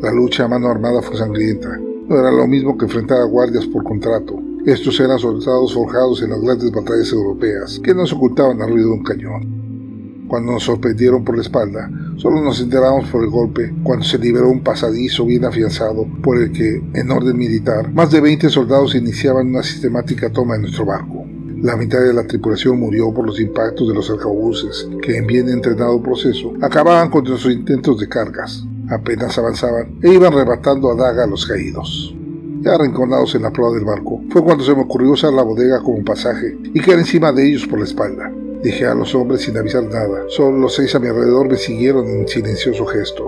La 0.00 0.12
lucha 0.12 0.44
a 0.44 0.48
mano 0.48 0.68
armada 0.68 1.02
fue 1.02 1.16
sangrienta 1.16 1.78
no 2.10 2.18
era 2.18 2.32
lo 2.32 2.44
mismo 2.48 2.76
que 2.76 2.86
enfrentar 2.86 3.20
a 3.20 3.24
guardias 3.24 3.68
por 3.68 3.84
contrato. 3.84 4.36
Estos 4.66 4.98
eran 4.98 5.20
soldados 5.20 5.72
forjados 5.72 6.20
en 6.22 6.30
las 6.30 6.40
grandes 6.40 6.72
batallas 6.72 7.12
europeas, 7.12 7.78
que 7.78 7.94
no 7.94 8.04
se 8.04 8.16
ocultaban 8.16 8.60
al 8.60 8.70
ruido 8.70 8.88
de 8.88 8.94
un 8.94 9.04
cañón. 9.04 10.26
Cuando 10.26 10.50
nos 10.50 10.64
sorprendieron 10.64 11.24
por 11.24 11.36
la 11.36 11.42
espalda, 11.42 11.88
solo 12.20 12.42
nos 12.42 12.60
enteramos 12.60 13.08
por 13.08 13.24
el 13.24 13.30
golpe 13.30 13.72
cuando 13.82 14.04
se 14.04 14.18
liberó 14.18 14.50
un 14.50 14.62
pasadizo 14.62 15.24
bien 15.24 15.44
afianzado 15.46 16.06
por 16.22 16.36
el 16.36 16.52
que, 16.52 16.82
en 16.92 17.10
orden 17.10 17.36
militar, 17.36 17.90
más 17.92 18.10
de 18.10 18.20
20 18.20 18.50
soldados 18.50 18.94
iniciaban 18.94 19.48
una 19.48 19.62
sistemática 19.62 20.30
toma 20.30 20.54
de 20.54 20.62
nuestro 20.62 20.84
barco. 20.84 21.24
La 21.62 21.76
mitad 21.76 22.00
de 22.00 22.12
la 22.12 22.26
tripulación 22.26 22.78
murió 22.78 23.12
por 23.12 23.26
los 23.26 23.40
impactos 23.40 23.88
de 23.88 23.94
los 23.94 24.10
arcabuces, 24.10 24.88
que 25.02 25.16
en 25.16 25.26
bien 25.26 25.48
entrenado 25.48 26.02
proceso 26.02 26.52
acababan 26.60 27.10
con 27.10 27.24
nuestros 27.24 27.54
intentos 27.54 27.98
de 27.98 28.08
cargas. 28.08 28.64
Apenas 28.90 29.38
avanzaban 29.38 29.98
e 30.02 30.12
iban 30.12 30.32
arrebatando 30.32 30.90
a 30.90 30.94
daga 30.94 31.24
a 31.24 31.26
los 31.26 31.46
caídos. 31.46 32.14
Ya 32.60 32.74
arrinconados 32.74 33.34
en 33.34 33.42
la 33.42 33.50
proa 33.50 33.74
del 33.74 33.84
barco, 33.84 34.22
fue 34.30 34.44
cuando 34.44 34.62
se 34.64 34.74
me 34.74 34.82
ocurrió 34.82 35.12
usar 35.12 35.32
la 35.32 35.42
bodega 35.42 35.80
como 35.80 36.04
pasaje 36.04 36.58
y 36.74 36.80
caer 36.80 36.98
encima 36.98 37.32
de 37.32 37.48
ellos 37.48 37.66
por 37.66 37.78
la 37.78 37.86
espalda. 37.86 38.30
Dije 38.62 38.86
a 38.86 38.94
los 38.94 39.14
hombres 39.14 39.40
sin 39.40 39.56
avisar 39.56 39.84
nada. 39.84 40.24
Solo 40.28 40.58
los 40.58 40.74
seis 40.74 40.94
a 40.94 40.98
mi 40.98 41.08
alrededor 41.08 41.48
me 41.48 41.56
siguieron 41.56 42.06
en 42.08 42.28
silencioso 42.28 42.84
gesto. 42.84 43.24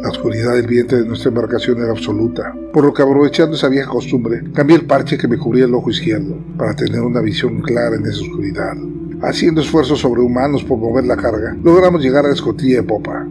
La 0.00 0.10
oscuridad 0.10 0.54
del 0.54 0.66
vientre 0.66 0.98
de 0.98 1.06
nuestra 1.06 1.28
embarcación 1.28 1.80
era 1.80 1.90
absoluta, 1.90 2.54
por 2.72 2.84
lo 2.84 2.92
que 2.92 3.02
aprovechando 3.02 3.56
esa 3.56 3.68
vieja 3.68 3.88
costumbre, 3.88 4.42
cambié 4.52 4.76
el 4.76 4.86
parche 4.86 5.18
que 5.18 5.28
me 5.28 5.38
cubría 5.38 5.64
el 5.64 5.74
ojo 5.74 5.90
izquierdo, 5.90 6.36
para 6.56 6.74
tener 6.74 7.00
una 7.00 7.20
visión 7.20 7.60
clara 7.62 7.96
en 7.96 8.06
esa 8.06 8.20
oscuridad. 8.22 8.76
Haciendo 9.22 9.60
esfuerzos 9.60 10.00
sobrehumanos 10.00 10.64
por 10.64 10.78
mover 10.78 11.04
la 11.04 11.16
carga, 11.16 11.56
logramos 11.62 12.02
llegar 12.02 12.24
a 12.24 12.28
la 12.28 12.34
escotilla 12.34 12.76
de 12.76 12.82
popa. 12.82 13.26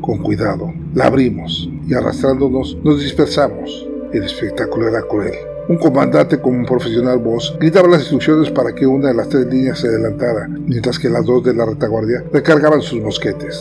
Con 0.00 0.18
cuidado, 0.18 0.72
la 0.94 1.06
abrimos 1.06 1.68
y 1.86 1.94
arrastrándonos 1.94 2.78
nos 2.84 3.00
dispersamos. 3.00 3.88
El 4.12 4.24
espectáculo 4.24 4.88
era 4.88 5.02
cruel. 5.02 5.55
Un 5.68 5.78
comandante 5.78 6.40
con 6.40 6.54
un 6.54 6.64
profesional 6.64 7.18
voz 7.18 7.56
gritaba 7.58 7.88
las 7.88 8.02
instrucciones 8.02 8.50
para 8.52 8.72
que 8.72 8.86
una 8.86 9.08
de 9.08 9.14
las 9.14 9.28
tres 9.28 9.46
líneas 9.46 9.80
se 9.80 9.88
adelantara, 9.88 10.46
mientras 10.48 10.96
que 10.96 11.08
las 11.08 11.26
dos 11.26 11.42
de 11.42 11.54
la 11.54 11.66
retaguardia 11.66 12.22
recargaban 12.32 12.80
sus 12.80 13.02
mosquetes. 13.02 13.60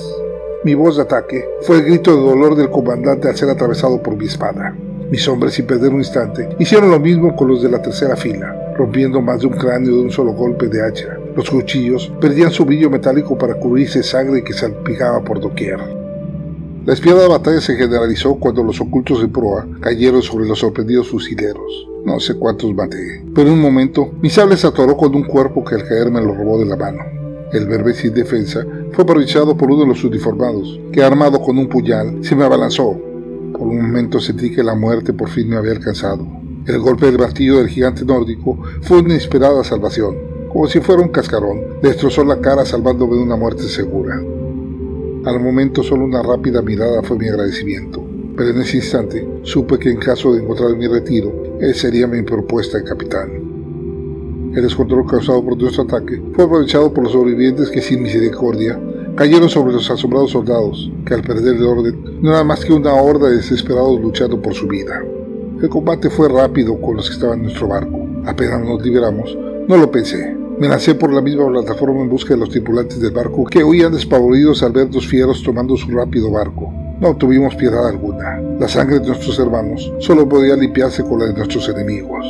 Mi 0.63 0.75
voz 0.75 0.97
de 0.97 1.01
ataque 1.01 1.49
fue 1.63 1.77
el 1.77 1.85
grito 1.85 2.15
de 2.15 2.21
dolor 2.21 2.55
del 2.55 2.69
comandante 2.69 3.27
al 3.27 3.35
ser 3.35 3.49
atravesado 3.49 4.03
por 4.03 4.15
mi 4.15 4.25
espada. 4.25 4.75
Mis 5.09 5.27
hombres, 5.27 5.55
sin 5.55 5.65
perder 5.65 5.89
un 5.89 5.97
instante, 5.97 6.47
hicieron 6.59 6.91
lo 6.91 6.99
mismo 6.99 7.35
con 7.35 7.47
los 7.47 7.63
de 7.63 7.71
la 7.71 7.81
tercera 7.81 8.15
fila, 8.15 8.73
rompiendo 8.77 9.19
más 9.19 9.41
de 9.41 9.47
un 9.47 9.53
cráneo 9.53 9.95
de 9.95 10.01
un 10.01 10.11
solo 10.11 10.33
golpe 10.33 10.67
de 10.67 10.85
hacha. 10.85 11.17
Los 11.35 11.49
cuchillos 11.49 12.13
perdían 12.21 12.51
su 12.51 12.65
brillo 12.65 12.91
metálico 12.91 13.35
para 13.35 13.55
cubrirse 13.55 14.03
sangre 14.03 14.43
que 14.43 14.53
salpicaba 14.53 15.23
por 15.23 15.39
doquier. 15.39 15.79
La 16.85 16.93
espiada 16.93 17.27
batalla 17.27 17.61
se 17.61 17.75
generalizó 17.75 18.35
cuando 18.35 18.61
los 18.61 18.79
ocultos 18.79 19.19
de 19.21 19.27
proa 19.27 19.67
cayeron 19.79 20.21
sobre 20.21 20.45
los 20.45 20.59
sorprendidos 20.59 21.09
fusileros. 21.09 21.94
No 22.05 22.19
sé 22.19 22.35
cuántos 22.35 22.71
maté, 22.75 23.23
pero 23.33 23.47
en 23.47 23.55
un 23.55 23.61
momento 23.61 24.11
mi 24.21 24.29
sable 24.29 24.57
se 24.57 24.67
atoró 24.67 24.95
con 24.95 25.15
un 25.15 25.23
cuerpo 25.23 25.65
que 25.65 25.73
al 25.73 25.87
caer 25.87 26.11
me 26.11 26.21
lo 26.21 26.35
robó 26.35 26.59
de 26.59 26.67
la 26.67 26.75
mano. 26.75 26.99
El 27.51 27.65
verbe 27.67 27.95
sin 27.95 28.13
defensa 28.13 28.63
fue 28.91 29.03
aprovechado 29.03 29.57
por 29.57 29.71
uno 29.71 29.81
de 29.81 29.87
los 29.87 30.03
uniformados, 30.03 30.79
que 30.91 31.03
armado 31.03 31.41
con 31.41 31.57
un 31.57 31.67
puñal 31.67 32.23
se 32.23 32.35
me 32.35 32.43
abalanzó. 32.43 32.95
Por 33.53 33.61
un 33.61 33.81
momento 33.81 34.19
sentí 34.19 34.53
que 34.53 34.61
la 34.61 34.75
muerte 34.75 35.13
por 35.13 35.29
fin 35.29 35.49
me 35.49 35.55
había 35.55 35.71
alcanzado. 35.71 36.27
El 36.67 36.77
golpe 36.77 37.07
del 37.07 37.17
martillo 37.17 37.57
del 37.57 37.69
gigante 37.69 38.05
nórdico 38.05 38.59
fue 38.81 38.99
una 38.99 39.13
inesperada 39.13 39.63
salvación. 39.63 40.15
Como 40.53 40.67
si 40.67 40.81
fuera 40.81 41.01
un 41.01 41.09
cascarón, 41.09 41.59
destrozó 41.81 42.23
la 42.23 42.39
cara 42.39 42.65
salvándome 42.65 43.15
de 43.15 43.23
una 43.23 43.35
muerte 43.35 43.63
segura. 43.63 44.21
Al 45.25 45.39
momento 45.39 45.81
solo 45.81 46.05
una 46.05 46.21
rápida 46.21 46.61
mirada 46.61 47.01
fue 47.01 47.17
mi 47.17 47.27
agradecimiento, 47.27 48.04
pero 48.35 48.49
en 48.49 48.61
ese 48.61 48.77
instante 48.77 49.27
supe 49.43 49.79
que 49.79 49.89
en 49.89 49.97
caso 49.97 50.33
de 50.33 50.41
encontrar 50.41 50.75
mi 50.75 50.87
retiro, 50.87 51.57
él 51.59 51.73
sería 51.73 52.07
mi 52.07 52.21
propuesta 52.21 52.77
de 52.77 52.83
capitán. 52.83 53.29
El 54.55 54.61
descontrol 54.61 55.05
causado 55.05 55.43
por 55.43 55.57
nuestro 55.57 55.83
ataque 55.83 56.21
fue 56.33 56.45
aprovechado 56.45 56.93
por 56.93 57.03
los 57.03 57.13
sobrevivientes 57.13 57.69
que 57.69 57.81
sin 57.81 58.01
misericordia 58.01 58.79
cayeron 59.15 59.49
sobre 59.49 59.73
los 59.73 59.89
asombrados 59.89 60.31
soldados, 60.31 60.91
que 61.05 61.13
al 61.13 61.21
perder 61.21 61.55
el 61.55 61.65
orden 61.65 62.19
no 62.21 62.31
era 62.31 62.43
más 62.43 62.63
que 62.63 62.73
una 62.73 62.93
horda 62.93 63.29
de 63.29 63.37
desesperados 63.37 63.99
luchando 63.99 64.41
por 64.41 64.53
su 64.53 64.67
vida. 64.67 65.03
El 65.61 65.69
combate 65.69 66.09
fue 66.09 66.29
rápido 66.29 66.79
con 66.79 66.97
los 66.97 67.09
que 67.09 67.15
estaban 67.15 67.39
en 67.39 67.45
nuestro 67.45 67.67
barco. 67.67 68.07
Apenas 68.25 68.61
nos 68.61 68.81
liberamos, 68.83 69.37
no 69.67 69.77
lo 69.77 69.89
pensé. 69.89 70.35
Me 70.59 70.69
lancé 70.69 70.95
por 70.95 71.11
la 71.11 71.21
misma 71.21 71.47
plataforma 71.49 72.01
en 72.01 72.09
busca 72.09 72.33
de 72.33 72.39
los 72.39 72.49
tripulantes 72.49 72.99
del 72.99 73.11
barco 73.11 73.45
que 73.45 73.63
huían 73.63 73.91
despavoridos 73.91 74.63
al 74.63 74.71
ver 74.71 74.89
dos 74.89 75.07
fieros 75.07 75.43
tomando 75.43 75.75
su 75.75 75.89
rápido 75.91 76.31
barco. 76.31 76.73
No 76.99 77.13
tuvimos 77.17 77.55
piedad 77.55 77.87
alguna. 77.87 78.39
La 78.57 78.69
sangre 78.69 78.99
de 78.99 79.07
nuestros 79.07 79.37
hermanos 79.37 79.91
solo 79.99 80.29
podía 80.29 80.55
limpiarse 80.55 81.03
con 81.03 81.19
la 81.19 81.25
de 81.25 81.33
nuestros 81.33 81.67
enemigos. 81.67 82.25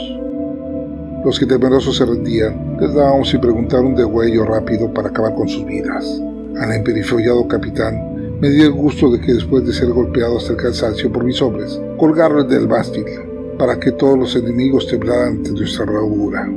Los 1.24 1.40
que 1.40 1.46
temerosos 1.46 1.98
se 1.98 2.06
rendían, 2.06 2.78
les 2.80 2.94
dábamos 2.96 3.30
sin 3.30 3.42
preguntar 3.42 3.82
un 3.82 3.96
degüello 3.96 4.44
rápido 4.44 4.92
para 4.92 5.10
acabar 5.10 5.36
con 5.36 5.48
sus 5.48 5.66
vidas. 5.66 6.20
Al 6.60 6.72
emperifollado 6.72 7.48
capitán 7.48 8.40
me 8.42 8.50
di 8.50 8.62
el 8.62 8.72
gusto 8.72 9.12
de 9.12 9.22
que 9.22 9.36
después 9.36 9.64
de 9.66 9.74
ser 9.74 9.90
golpeado 9.90 10.38
hasta 10.38 10.54
el 10.54 10.58
cansancio 10.58 11.12
por 11.12 11.24
mis 11.24 11.40
hombres, 11.44 11.80
colgarlo 11.98 12.44
del 12.44 12.68
mástil 12.68 13.06
para 13.60 13.80
que 13.80 13.92
todos 13.92 14.18
los 14.18 14.36
enemigos 14.36 14.88
temblaran 14.88 15.38
ante 15.38 15.52
nuestra 15.52 15.86
bravura. 15.86 16.52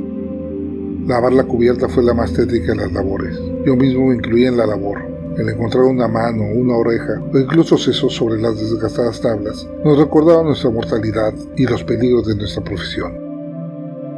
Lavar 1.05 1.33
la 1.33 1.43
cubierta 1.43 1.87
fue 1.87 2.03
la 2.03 2.15
más 2.15 2.33
tétrica 2.33 2.71
de 2.71 2.77
las 2.77 2.91
labores. 2.91 3.39
Yo 3.65 3.75
mismo 3.75 4.07
me 4.07 4.15
incluía 4.15 4.49
en 4.49 4.57
la 4.57 4.65
labor. 4.65 5.18
El 5.37 5.47
encontrar 5.47 5.83
una 5.83 6.07
mano, 6.07 6.43
una 6.43 6.75
oreja 6.75 7.21
o 7.33 7.37
incluso 7.37 7.77
sesos 7.77 8.13
sobre 8.13 8.41
las 8.41 8.59
desgastadas 8.59 9.21
tablas 9.21 9.67
nos 9.85 9.97
recordaba 9.97 10.43
nuestra 10.43 10.69
mortalidad 10.69 11.33
y 11.55 11.65
los 11.65 11.83
peligros 11.83 12.27
de 12.27 12.35
nuestra 12.35 12.63
profesión. 12.63 13.13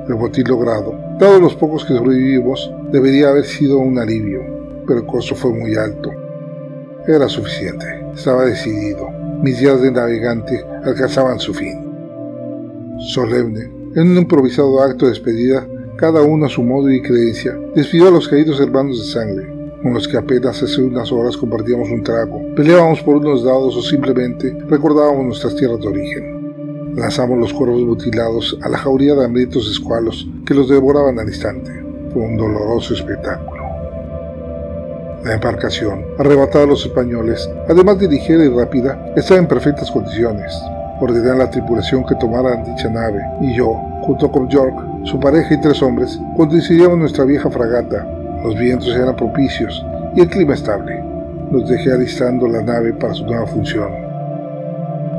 El 0.07 0.15
botín 0.15 0.47
logrado, 0.47 0.97
dado 1.19 1.39
los 1.39 1.55
pocos 1.55 1.85
que 1.85 1.93
sobrevivimos, 1.93 2.71
debería 2.91 3.29
haber 3.29 3.45
sido 3.45 3.77
un 3.77 3.99
alivio, 3.99 4.41
pero 4.87 4.99
el 4.99 5.05
costo 5.05 5.35
fue 5.35 5.51
muy 5.51 5.75
alto. 5.75 6.09
Era 7.07 7.29
suficiente, 7.29 7.85
estaba 8.15 8.45
decidido. 8.45 9.09
Mis 9.41 9.59
días 9.59 9.81
de 9.81 9.91
navegante 9.91 10.65
alcanzaban 10.83 11.39
su 11.39 11.53
fin. 11.53 11.91
Solemne, 12.99 13.71
en 13.95 14.11
un 14.11 14.17
improvisado 14.17 14.81
acto 14.81 15.05
de 15.05 15.11
despedida, 15.11 15.67
cada 15.97 16.23
uno 16.23 16.45
a 16.45 16.49
su 16.49 16.63
modo 16.63 16.89
y 16.89 17.01
creencia, 17.01 17.57
despidió 17.75 18.07
a 18.07 18.11
los 18.11 18.27
caídos 18.27 18.59
hermanos 18.59 18.99
de 18.99 19.11
sangre, 19.11 19.60
con 19.81 19.93
los 19.93 20.07
que 20.07 20.17
apenas 20.17 20.61
hace 20.61 20.81
unas 20.81 21.11
horas 21.11 21.35
compartíamos 21.35 21.89
un 21.89 22.03
trago, 22.03 22.41
peleábamos 22.55 23.01
por 23.01 23.17
unos 23.17 23.43
dados 23.43 23.75
o 23.75 23.81
simplemente 23.81 24.55
recordábamos 24.67 25.25
nuestras 25.25 25.55
tierras 25.55 25.79
de 25.79 25.87
origen. 25.87 26.93
Lanzamos 26.95 27.39
los 27.39 27.53
cuervos 27.53 27.81
mutilados 27.81 28.57
a 28.61 28.69
la 28.69 28.77
jauría 28.77 29.15
de 29.15 29.25
hambrientos 29.25 29.69
escualos 29.71 30.27
que 30.45 30.53
los 30.53 30.69
devoraban 30.69 31.17
al 31.19 31.27
instante. 31.27 31.71
Fue 32.13 32.21
un 32.21 32.37
doloroso 32.37 32.93
espectáculo. 32.93 33.63
La 35.23 35.35
embarcación, 35.35 36.03
arrebatada 36.17 36.65
a 36.65 36.67
los 36.67 36.85
españoles, 36.85 37.49
además 37.69 37.99
de 37.99 38.09
ligera 38.09 38.43
y 38.43 38.49
rápida, 38.49 39.13
estaba 39.15 39.39
en 39.39 39.47
perfectas 39.47 39.89
condiciones. 39.89 40.53
Ordené 40.99 41.31
a 41.31 41.35
la 41.35 41.49
tripulación 41.49 42.05
que 42.05 42.15
tomaran 42.15 42.63
dicha 42.63 42.89
nave 42.89 43.21
y 43.39 43.55
yo, 43.55 43.73
junto 44.01 44.31
con 44.31 44.49
York, 44.49 44.75
su 45.05 45.19
pareja 45.19 45.53
y 45.53 45.61
tres 45.61 45.81
hombres, 45.81 46.19
conduciríamos 46.35 46.97
nuestra 46.97 47.23
vieja 47.23 47.49
fragata. 47.49 48.20
Los 48.43 48.57
vientos 48.57 48.95
eran 48.95 49.15
propicios 49.15 49.85
y 50.15 50.21
el 50.21 50.29
clima 50.29 50.55
estable. 50.55 51.03
Los 51.51 51.69
dejé 51.69 51.91
alistando 51.91 52.47
la 52.47 52.63
nave 52.63 52.93
para 52.93 53.13
su 53.13 53.25
nueva 53.25 53.45
función. 53.45 53.91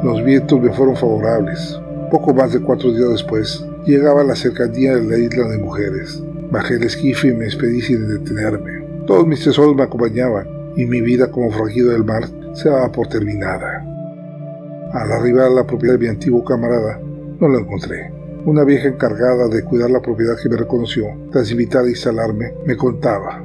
Los 0.02 0.24
vientos 0.24 0.60
me 0.60 0.72
fueron 0.72 0.96
favorables. 0.96 1.80
Poco 2.10 2.34
más 2.34 2.52
de 2.52 2.60
cuatro 2.60 2.92
días 2.92 3.10
después, 3.10 3.64
llegaba 3.86 4.22
a 4.22 4.24
la 4.24 4.34
cercanía 4.34 4.96
de 4.96 5.02
la 5.04 5.18
isla 5.18 5.48
de 5.48 5.58
mujeres. 5.58 6.22
Bajé 6.50 6.74
el 6.74 6.82
esquife 6.82 7.28
y 7.28 7.32
me 7.32 7.44
despedí 7.44 7.80
sin 7.80 8.08
detenerme. 8.08 8.82
Todos 9.06 9.26
mis 9.26 9.44
tesoros 9.44 9.76
me 9.76 9.84
acompañaban 9.84 10.46
y 10.76 10.86
mi 10.86 11.00
vida 11.00 11.30
como 11.30 11.50
forajido 11.50 11.92
del 11.92 12.04
mar 12.04 12.24
se 12.54 12.68
daba 12.68 12.90
por 12.90 13.06
terminada. 13.06 13.86
Al 14.92 15.12
arribar 15.12 15.46
a 15.46 15.50
la 15.50 15.66
propiedad 15.66 15.94
de 15.94 16.00
mi 16.00 16.08
antiguo 16.08 16.44
camarada, 16.44 17.00
no 17.40 17.48
lo 17.48 17.60
encontré. 17.60 18.21
Una 18.44 18.64
vieja 18.64 18.88
encargada 18.88 19.46
de 19.46 19.62
cuidar 19.62 19.88
la 19.90 20.02
propiedad 20.02 20.34
que 20.42 20.48
me 20.48 20.56
reconoció, 20.56 21.04
tras 21.30 21.48
invitar 21.52 21.84
a 21.84 21.88
instalarme, 21.88 22.52
me 22.66 22.76
contaba. 22.76 23.44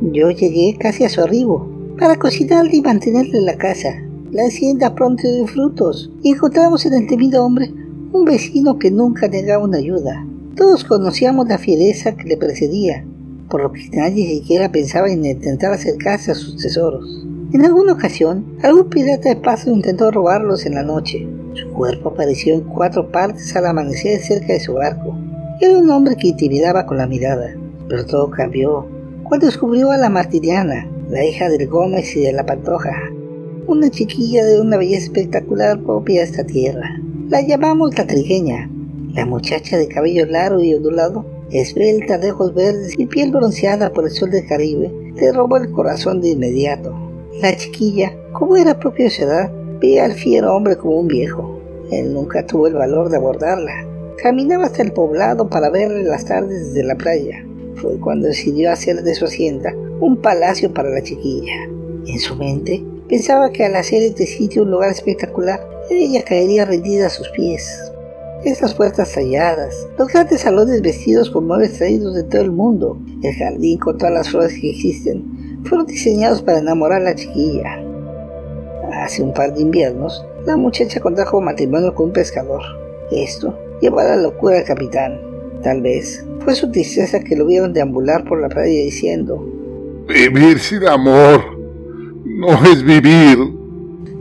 Yo 0.00 0.30
llegué 0.30 0.74
casi 0.80 1.04
a 1.04 1.10
su 1.10 1.20
arribo 1.20 1.68
para 1.98 2.16
cocinarle 2.16 2.76
y 2.76 2.80
mantenerle 2.80 3.42
la 3.42 3.58
casa. 3.58 3.90
La 4.32 4.44
hacienda 4.46 4.94
pronto 4.94 5.30
dio 5.30 5.46
frutos 5.46 6.10
y 6.22 6.32
encontramos 6.32 6.86
en 6.86 6.94
el 6.94 7.06
temido 7.06 7.44
hombre 7.44 7.70
un 8.12 8.24
vecino 8.24 8.78
que 8.78 8.90
nunca 8.90 9.28
negaba 9.28 9.64
una 9.64 9.78
ayuda. 9.78 10.26
Todos 10.56 10.84
conocíamos 10.84 11.46
la 11.46 11.58
fiereza 11.58 12.16
que 12.16 12.24
le 12.24 12.38
precedía, 12.38 13.04
por 13.50 13.60
lo 13.60 13.72
que 13.72 13.86
nadie 13.92 14.26
siquiera 14.28 14.72
pensaba 14.72 15.10
en 15.10 15.26
intentar 15.26 15.74
acercarse 15.74 16.30
a 16.30 16.34
sus 16.34 16.56
tesoros. 16.56 17.26
En 17.52 17.66
alguna 17.66 17.92
ocasión, 17.92 18.56
algún 18.62 18.88
pirata 18.88 19.28
de 19.28 19.36
paso 19.36 19.70
intentó 19.70 20.10
robarlos 20.10 20.64
en 20.64 20.74
la 20.74 20.82
noche. 20.82 21.28
Su 21.56 21.68
cuerpo 21.70 22.10
apareció 22.10 22.54
en 22.54 22.60
cuatro 22.60 23.10
partes 23.10 23.54
al 23.56 23.66
amanecer 23.66 24.20
cerca 24.20 24.52
de 24.52 24.60
su 24.60 24.74
barco. 24.74 25.16
Era 25.60 25.78
un 25.78 25.90
hombre 25.90 26.16
que 26.16 26.28
intimidaba 26.28 26.86
con 26.86 26.98
la 26.98 27.06
mirada, 27.06 27.54
pero 27.88 28.04
todo 28.06 28.30
cambió 28.30 28.86
cuando 29.28 29.46
descubrió 29.46 29.90
a 29.90 29.96
la 29.96 30.08
Martiriana, 30.08 30.88
la 31.10 31.24
hija 31.24 31.48
del 31.48 31.66
Gómez 31.66 32.14
y 32.14 32.20
de 32.20 32.32
la 32.32 32.46
Pantoja, 32.46 32.94
una 33.66 33.90
chiquilla 33.90 34.44
de 34.44 34.60
una 34.60 34.76
belleza 34.76 35.06
espectacular 35.06 35.82
propia 35.82 36.20
de 36.20 36.26
esta 36.26 36.44
tierra. 36.44 37.00
La 37.28 37.40
llamamos 37.40 37.98
la 37.98 38.06
trigueña, 38.06 38.70
la 39.14 39.26
muchacha 39.26 39.78
de 39.78 39.88
cabello 39.88 40.26
largo 40.26 40.60
y 40.60 40.74
ondulado, 40.74 41.26
esbelta 41.50 42.18
de 42.18 42.30
ojos 42.30 42.54
verdes 42.54 42.94
y 42.96 43.06
piel 43.06 43.32
bronceada 43.32 43.92
por 43.92 44.04
el 44.04 44.10
sol 44.10 44.30
del 44.30 44.46
Caribe, 44.46 44.92
le 45.16 45.32
robó 45.32 45.56
el 45.56 45.72
corazón 45.72 46.20
de 46.20 46.28
inmediato. 46.28 46.94
La 47.40 47.56
chiquilla, 47.56 48.12
como 48.32 48.56
era 48.56 48.78
propia 48.78 49.06
de 49.06 49.10
su 49.10 49.24
edad, 49.24 49.50
veía 49.80 50.04
al 50.04 50.12
fiero 50.12 50.54
hombre 50.54 50.76
como 50.76 51.00
un 51.00 51.08
viejo. 51.08 51.60
Él 51.90 52.12
nunca 52.12 52.46
tuvo 52.46 52.66
el 52.66 52.74
valor 52.74 53.08
de 53.10 53.16
abordarla. 53.16 53.86
Caminaba 54.22 54.64
hasta 54.64 54.82
el 54.82 54.92
poblado 54.92 55.48
para 55.48 55.70
verle 55.70 56.02
las 56.04 56.24
tardes 56.24 56.68
desde 56.68 56.86
la 56.86 56.96
playa. 56.96 57.44
Fue 57.76 57.98
cuando 58.00 58.28
decidió 58.28 58.72
hacer 58.72 59.02
de 59.02 59.14
su 59.14 59.26
hacienda 59.26 59.74
un 60.00 60.16
palacio 60.16 60.72
para 60.72 60.90
la 60.90 61.02
chiquilla. 61.02 61.64
En 62.06 62.18
su 62.18 62.36
mente 62.36 62.82
Pensaba 63.08 63.52
que 63.52 63.64
al 63.64 63.76
hacer 63.76 64.02
este 64.02 64.26
sitio 64.26 64.62
un 64.62 64.72
lugar 64.72 64.90
espectacular, 64.90 65.60
ella 65.90 66.24
caería 66.24 66.64
rendida 66.64 67.06
a 67.06 67.10
sus 67.10 67.28
pies. 67.28 67.64
Estas 68.44 68.74
puertas 68.74 69.12
talladas, 69.12 69.86
los 69.96 70.08
grandes 70.08 70.40
salones 70.40 70.82
vestidos 70.82 71.30
con 71.30 71.46
muebles 71.46 71.74
traídos 71.74 72.16
de 72.16 72.24
todo 72.24 72.42
el 72.42 72.50
mundo, 72.50 72.98
el 73.22 73.32
jardín 73.34 73.78
con 73.78 73.96
todas 73.96 74.12
las 74.12 74.30
flores 74.30 74.58
que 74.60 74.70
existen, 74.70 75.62
fueron 75.64 75.86
diseñados 75.86 76.42
para 76.42 76.58
enamorar 76.58 77.00
a 77.02 77.04
la 77.04 77.14
chiquilla. 77.14 77.85
Hace 78.92 79.22
un 79.22 79.32
par 79.32 79.52
de 79.54 79.62
inviernos, 79.62 80.24
la 80.44 80.56
muchacha 80.56 81.00
contrajo 81.00 81.40
matrimonio 81.40 81.94
con 81.94 82.06
un 82.06 82.12
pescador. 82.12 82.62
Esto 83.10 83.56
llevó 83.80 84.00
a 84.00 84.04
la 84.04 84.16
locura 84.16 84.58
al 84.58 84.64
capitán. 84.64 85.20
Tal 85.62 85.82
vez 85.82 86.24
fue 86.40 86.54
su 86.54 86.70
tristeza 86.70 87.20
que 87.20 87.36
lo 87.36 87.46
vieron 87.46 87.72
deambular 87.72 88.24
por 88.24 88.40
la 88.40 88.48
playa 88.48 88.82
diciendo: 88.82 89.44
Vivir 90.08 90.58
sin 90.58 90.86
amor 90.86 91.40
no 92.24 92.48
es 92.64 92.82
vivir. 92.82 93.38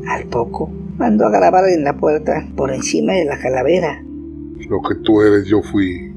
Al 0.07 0.25
poco, 0.25 0.69
mandó 0.97 1.25
a 1.25 1.31
grabar 1.31 1.67
en 1.69 1.83
la 1.83 1.97
puerta 1.97 2.47
por 2.55 2.71
encima 2.71 3.13
de 3.13 3.25
la 3.25 3.39
calavera. 3.39 4.03
Lo 4.69 4.81
que 4.81 4.95
tú 5.03 5.21
eres 5.21 5.45
yo 5.45 5.61
fui, 5.61 6.11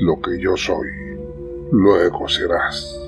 lo 0.00 0.20
que 0.20 0.38
yo 0.40 0.56
soy, 0.56 0.88
luego 1.72 2.28
serás. 2.28 2.98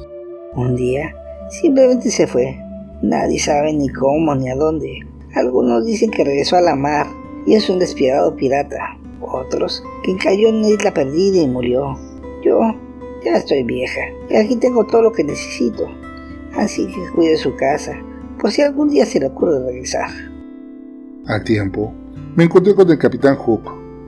Un 0.55 0.76
día, 0.76 1.14
simplemente 1.50 2.11
se 2.11 2.26
fue. 2.26 2.59
Nadie 3.02 3.38
sabe 3.38 3.72
ni 3.72 3.88
cómo 3.88 4.34
ni 4.34 4.50
a 4.50 4.56
dónde. 4.56 5.00
Algunos 5.34 5.86
dicen 5.86 6.10
que 6.10 6.24
regresó 6.24 6.56
a 6.56 6.60
la 6.60 6.76
mar 6.76 7.06
y 7.46 7.54
es 7.54 7.68
un 7.70 7.78
despiadado 7.78 8.36
pirata. 8.36 8.98
Otros 9.20 9.82
que 10.02 10.16
cayó 10.16 10.48
en 10.48 10.56
una 10.56 10.68
isla 10.68 10.92
perdida 10.92 11.42
y 11.42 11.46
murió. 11.46 11.96
Yo 12.42 12.60
ya 13.24 13.36
estoy 13.36 13.62
vieja 13.62 14.00
y 14.28 14.36
aquí 14.36 14.56
tengo 14.56 14.84
todo 14.86 15.02
lo 15.02 15.12
que 15.12 15.24
necesito 15.24 15.86
así 16.56 16.86
que 16.86 17.10
cuide 17.14 17.36
su 17.36 17.54
casa, 17.56 17.96
por 18.40 18.50
si 18.50 18.62
algún 18.62 18.88
día 18.88 19.06
se 19.06 19.20
le 19.20 19.26
ocurre 19.26 19.64
regresar. 19.64 20.10
Al 21.26 21.44
tiempo, 21.44 21.92
me 22.36 22.44
encontré 22.44 22.74
con 22.74 22.90
el 22.90 22.98
capitán 22.98 23.36
Hook 23.36 23.62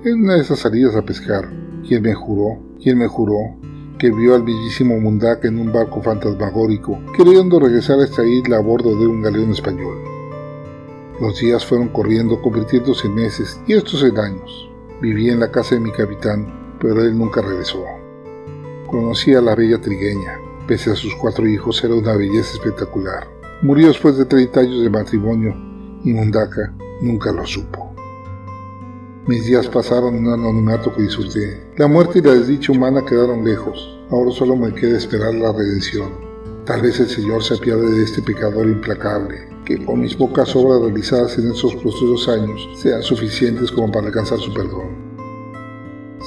en 0.05 0.23
una 0.23 0.35
de 0.35 0.43
esas 0.43 0.59
salidas 0.59 0.97
a 0.97 1.03
pescar, 1.03 1.49
quien 1.87 2.03
me 2.03 2.15
juró, 2.15 2.59
quien 2.83 2.99
me 2.99 3.07
juró 3.07 3.57
que 4.03 4.11
vio 4.11 4.35
al 4.35 4.43
bellísimo 4.43 4.99
Mundak 4.99 5.45
en 5.45 5.61
un 5.61 5.73
barco 5.73 6.03
fantasmagórico, 6.03 6.99
queriendo 7.17 7.61
regresar 7.61 8.01
a 8.01 8.05
esta 8.05 8.27
isla 8.27 8.57
a 8.57 8.61
bordo 8.61 8.97
de 8.99 9.07
un 9.07 9.23
galeón 9.23 9.53
español. 9.53 9.97
Los 11.21 11.39
días 11.39 11.65
fueron 11.65 11.89
corriendo, 11.91 12.43
convirtiéndose 12.43 13.07
en 13.07 13.15
meses 13.15 13.61
y 13.65 13.75
estos 13.75 14.03
en 14.03 14.19
años. 14.19 14.69
Viví 15.01 15.31
en 15.31 15.39
la 15.39 15.53
casa 15.53 15.77
de 15.77 15.83
mi 15.83 15.93
capitán, 15.93 16.77
pero 16.81 17.01
él 17.01 17.17
nunca 17.17 17.43
regresó. 17.43 17.85
Conocí 18.89 19.35
a 19.35 19.41
la 19.41 19.55
bella 19.55 19.81
trigueña, 19.81 20.37
Pese 20.67 20.91
a 20.91 20.97
sus 20.97 21.15
cuatro 21.15 21.47
hijos, 21.47 21.85
era 21.85 21.95
una 21.95 22.17
belleza 22.17 22.55
espectacular. 22.55 23.29
Murió 23.63 23.87
después 23.87 24.17
de 24.19 24.25
30 24.25 24.61
años 24.61 24.83
de 24.83 24.91
matrimonio 24.91 25.55
y 26.03 26.13
Mundaka 26.13 26.75
nunca 27.01 27.31
lo 27.31 27.47
supo. 27.47 27.82
Mis 29.25 29.47
días 29.47 29.69
pasaron 29.69 30.17
en 30.17 30.27
un 30.27 30.33
anonimato 30.33 30.93
que 30.93 31.03
disfruté. 31.03 31.63
La 31.77 31.87
muerte 31.87 32.19
y 32.19 32.23
la 32.23 32.33
desdicha 32.33 32.73
humana 32.73 33.05
quedaron 33.05 33.45
lejos. 33.45 33.97
Ahora 34.11 34.33
solo 34.33 34.57
me 34.57 34.75
queda 34.75 34.99
esperar 34.99 35.33
la 35.35 35.53
redención. 35.53 36.11
Tal 36.65 36.83
vez 36.83 36.99
el 36.99 37.09
Señor 37.09 37.45
se 37.45 37.55
apiade 37.55 37.89
de 37.89 38.03
este 38.03 38.21
pecador 38.21 38.67
implacable, 38.67 39.49
que 39.65 39.85
con 39.85 40.01
mis 40.01 40.17
pocas 40.17 40.57
obras 40.57 40.81
realizadas 40.81 41.39
en 41.39 41.53
esos 41.53 41.73
postreros 41.77 42.29
años 42.29 42.69
sean 42.75 43.01
suficientes 43.01 43.71
como 43.71 43.93
para 43.93 44.09
alcanzar 44.09 44.41
su 44.41 44.53
perdón. 44.53 44.89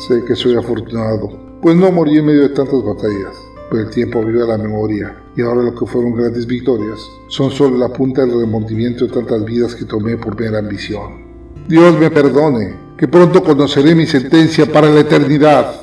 Sé 0.08 0.24
que 0.24 0.36
soy 0.38 0.56
afortunado, 0.56 1.60
pues 1.62 1.76
no 1.76 1.92
morí 1.92 2.18
en 2.18 2.28
medio 2.28 2.44
de 2.44 2.56
tantas 2.56 2.82
batallas, 2.82 3.36
pero 3.70 3.84
el 3.84 3.90
tiempo 3.90 4.20
abrió 4.20 4.48
la 4.48 4.58
memoria, 4.58 5.22
y 5.36 5.42
ahora 5.42 5.64
lo 5.64 5.76
que 5.76 5.86
fueron 5.86 6.14
grandes 6.14 6.48
victorias 6.48 7.06
son 7.28 7.52
solo 7.52 7.78
la 7.78 7.90
punta 7.90 8.22
del 8.26 8.40
remordimiento 8.40 9.06
de 9.06 9.12
tantas 9.12 9.44
vidas 9.44 9.76
que 9.76 9.84
tomé 9.84 10.16
por 10.16 10.40
mera 10.40 10.60
ambición. 10.60 11.26
Dios 11.68 12.00
me 12.00 12.12
perdone, 12.12 12.85
que 12.98 13.08
pronto 13.08 13.44
conoceré 13.44 13.94
mi 13.96 14.06
sentencia 14.06 14.66
para 14.72 14.90
la 14.90 15.02
eternidad. 15.02 15.82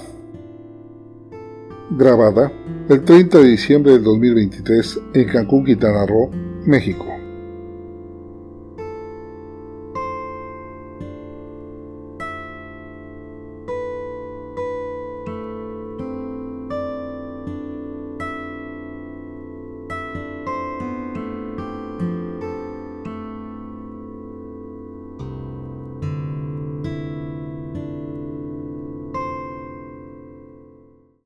Grabada 1.90 2.50
el 2.88 3.04
30 3.04 3.38
de 3.38 3.44
diciembre 3.44 3.92
del 3.92 4.04
2023 4.04 5.00
en 5.14 5.28
Cancún, 5.28 5.64
Quintana 5.64 6.06
Roo, 6.06 6.30
México. 6.64 7.21